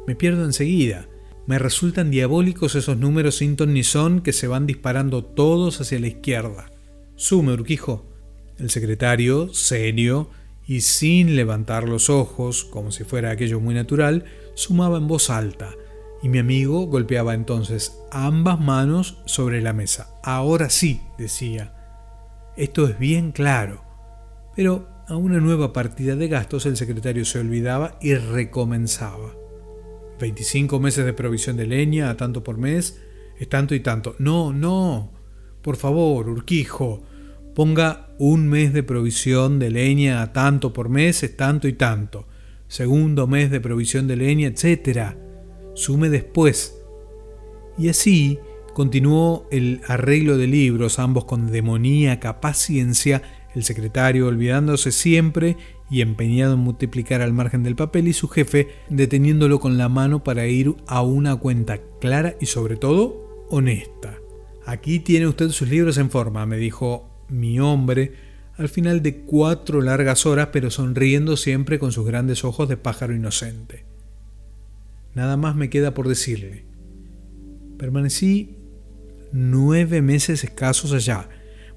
Me 0.07 0.15
pierdo 0.15 0.43
enseguida. 0.43 1.07
Me 1.45 1.59
resultan 1.59 2.09
diabólicos 2.09 2.75
esos 2.75 2.97
números 2.97 3.35
sin 3.35 3.55
ton 3.55 3.73
ni 3.73 3.83
son 3.83 4.21
que 4.21 4.33
se 4.33 4.47
van 4.47 4.65
disparando 4.65 5.23
todos 5.23 5.81
hacia 5.81 5.99
la 5.99 6.07
izquierda. 6.07 6.71
Sume, 7.15 7.53
Urquijo. 7.53 8.05
El 8.57 8.69
secretario, 8.69 9.53
serio 9.53 10.29
y 10.65 10.81
sin 10.81 11.35
levantar 11.35 11.87
los 11.87 12.09
ojos, 12.09 12.63
como 12.63 12.91
si 12.91 13.03
fuera 13.03 13.31
aquello 13.31 13.59
muy 13.59 13.75
natural, 13.75 14.25
sumaba 14.53 14.97
en 14.97 15.07
voz 15.07 15.29
alta, 15.29 15.75
y 16.23 16.29
mi 16.29 16.39
amigo 16.39 16.87
golpeaba 16.87 17.33
entonces 17.33 17.99
ambas 18.09 18.59
manos 18.59 19.21
sobre 19.25 19.61
la 19.61 19.73
mesa. 19.73 20.09
Ahora 20.23 20.69
sí, 20.69 21.01
decía. 21.17 21.73
Esto 22.55 22.87
es 22.87 22.97
bien 22.97 23.33
claro. 23.33 23.83
Pero 24.55 24.87
a 25.07 25.17
una 25.17 25.39
nueva 25.39 25.73
partida 25.73 26.15
de 26.15 26.29
gastos 26.29 26.65
el 26.65 26.77
secretario 26.77 27.25
se 27.25 27.39
olvidaba 27.39 27.97
y 28.01 28.15
recomenzaba. 28.15 29.35
25 30.19 30.79
meses 30.79 31.05
de 31.05 31.11
provisión 31.11 31.57
de 31.57 31.67
leña 31.67 32.09
a 32.09 32.15
tanto 32.15 32.41
por 32.41 32.57
mes 32.57 33.01
es 33.37 33.49
tanto 33.49 33.75
y 33.75 33.81
tanto. 33.81 34.15
No, 34.19 34.53
no. 34.53 35.11
Por 35.61 35.75
favor, 35.75 36.29
Urquijo, 36.29 37.03
ponga 37.53 38.07
un 38.17 38.47
mes 38.47 38.71
de 38.71 38.83
provisión 38.83 39.59
de 39.59 39.71
leña 39.71 40.21
a 40.21 40.31
tanto 40.31 40.71
por 40.71 40.87
mes 40.87 41.23
es 41.23 41.35
tanto 41.35 41.67
y 41.67 41.73
tanto, 41.73 42.27
segundo 42.67 43.27
mes 43.27 43.51
de 43.51 43.59
provisión 43.59 44.07
de 44.07 44.15
leña, 44.15 44.47
etc. 44.47 45.15
Sume 45.73 46.09
después. 46.09 46.79
Y 47.77 47.89
así 47.89 48.39
continuó 48.73 49.47
el 49.51 49.81
arreglo 49.87 50.37
de 50.37 50.47
libros, 50.47 50.99
ambos 50.99 51.25
con 51.25 51.51
demoníaca 51.51 52.41
paciencia, 52.41 53.21
el 53.55 53.63
secretario 53.63 54.27
olvidándose 54.27 54.91
siempre 54.91 55.57
y 55.89 56.01
empeñado 56.01 56.55
en 56.55 56.59
multiplicar 56.59 57.21
al 57.21 57.33
margen 57.33 57.63
del 57.63 57.75
papel 57.75 58.07
y 58.07 58.13
su 58.13 58.27
jefe 58.27 58.69
deteniéndolo 58.89 59.59
con 59.59 59.77
la 59.77 59.89
mano 59.89 60.23
para 60.23 60.47
ir 60.47 60.75
a 60.87 61.03
una 61.03 61.35
cuenta 61.35 61.79
clara 61.99 62.35
y 62.41 62.47
sobre 62.47 62.77
todo 62.77 63.45
honesta. 63.49 64.17
Aquí 64.65 64.99
tiene 64.99 65.27
usted 65.27 65.49
sus 65.49 65.69
libros 65.69 65.97
en 65.97 66.09
forma, 66.09 66.45
me 66.45 66.57
dijo 66.57 67.09
mi 67.29 67.59
hombre, 67.59 68.13
al 68.57 68.69
final 68.69 69.01
de 69.01 69.21
cuatro 69.21 69.81
largas 69.81 70.25
horas, 70.25 70.49
pero 70.51 70.69
sonriendo 70.69 71.37
siempre 71.37 71.79
con 71.79 71.91
sus 71.91 72.05
grandes 72.05 72.43
ojos 72.43 72.69
de 72.69 72.77
pájaro 72.77 73.13
inocente. 73.13 73.92
Nada 75.15 75.37
más 75.37 75.55
me 75.55 75.69
queda 75.69 75.93
por 75.93 76.07
decirle. 76.07 76.65
Permanecí 77.77 78.57
nueve 79.31 80.01
meses 80.01 80.43
escasos 80.43 80.93
allá, 80.93 81.29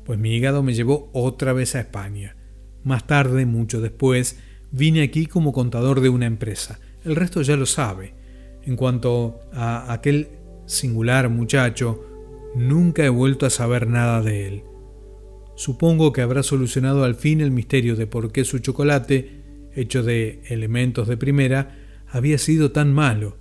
pues 0.04 0.18
mi 0.18 0.34
hígado 0.34 0.62
me 0.62 0.74
llevó 0.74 1.10
otra 1.12 1.52
vez 1.52 1.74
a 1.74 1.80
España. 1.80 2.36
Más 2.84 3.06
tarde, 3.06 3.46
mucho 3.46 3.80
después, 3.80 4.38
vine 4.70 5.02
aquí 5.02 5.26
como 5.26 5.52
contador 5.52 6.00
de 6.00 6.08
una 6.08 6.26
empresa. 6.26 6.78
El 7.04 7.16
resto 7.16 7.42
ya 7.42 7.56
lo 7.56 7.66
sabe. 7.66 8.14
En 8.62 8.76
cuanto 8.76 9.40
a 9.52 9.92
aquel 9.92 10.28
singular 10.66 11.28
muchacho, 11.28 12.04
nunca 12.54 13.04
he 13.04 13.08
vuelto 13.08 13.46
a 13.46 13.50
saber 13.50 13.86
nada 13.86 14.22
de 14.22 14.48
él. 14.48 14.62
Supongo 15.56 16.12
que 16.12 16.20
habrá 16.20 16.42
solucionado 16.42 17.04
al 17.04 17.14
fin 17.14 17.40
el 17.40 17.50
misterio 17.50 17.96
de 17.96 18.06
por 18.06 18.30
qué 18.30 18.44
su 18.44 18.58
chocolate, 18.58 19.42
hecho 19.74 20.02
de 20.02 20.42
elementos 20.48 21.08
de 21.08 21.16
primera, 21.16 21.85
había 22.16 22.38
sido 22.38 22.72
tan 22.72 22.94
malo. 22.94 23.36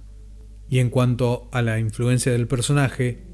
Y 0.69 0.79
en 0.79 0.89
cuanto 0.89 1.47
a 1.53 1.61
la 1.61 1.79
influencia 1.79 2.31
del 2.33 2.47
personaje, 2.47 3.25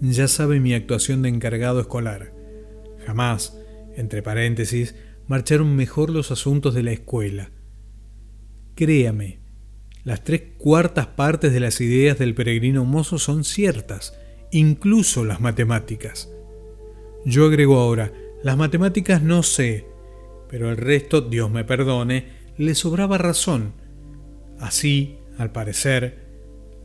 ya 0.00 0.28
sabe 0.28 0.60
mi 0.60 0.72
actuación 0.72 1.22
de 1.22 1.30
encargado 1.30 1.80
escolar. 1.80 2.32
Jamás, 3.04 3.58
entre 3.96 4.22
paréntesis, 4.22 4.94
marcharon 5.26 5.74
mejor 5.74 6.10
los 6.10 6.30
asuntos 6.30 6.74
de 6.74 6.84
la 6.84 6.92
escuela. 6.92 7.50
Créame, 8.76 9.40
las 10.04 10.22
tres 10.22 10.42
cuartas 10.58 11.08
partes 11.08 11.52
de 11.52 11.60
las 11.60 11.80
ideas 11.80 12.18
del 12.18 12.34
peregrino 12.34 12.84
mozo 12.84 13.18
son 13.18 13.42
ciertas, 13.42 14.16
incluso 14.52 15.24
las 15.24 15.40
matemáticas. 15.40 16.30
Yo 17.24 17.46
agrego 17.46 17.80
ahora, 17.80 18.12
las 18.44 18.56
matemáticas 18.56 19.22
no 19.22 19.42
sé, 19.42 19.86
pero 20.48 20.70
el 20.70 20.76
resto, 20.76 21.20
Dios 21.20 21.50
me 21.50 21.64
perdone, 21.64 22.28
le 22.58 22.76
sobraba 22.76 23.18
razón. 23.18 23.72
Así, 24.64 25.18
al 25.36 25.52
parecer, 25.52 26.24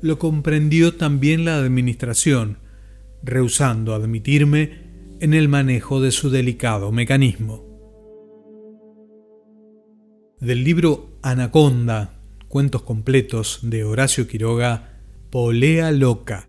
lo 0.01 0.19
comprendió 0.19 0.95
también 0.95 1.45
la 1.45 1.55
administración, 1.55 2.57
rehusando 3.23 3.95
admitirme 3.95 4.81
en 5.21 5.33
el 5.33 5.47
manejo 5.47 6.01
de 6.01 6.11
su 6.11 6.29
delicado 6.29 6.91
mecanismo. 6.91 7.63
Del 10.41 10.65
libro 10.65 11.17
Anaconda, 11.21 12.19
cuentos 12.49 12.81
completos 12.81 13.59
de 13.61 13.85
Horacio 13.85 14.27
Quiroga, 14.27 14.99
Polea 15.29 15.93
Loca, 15.93 16.48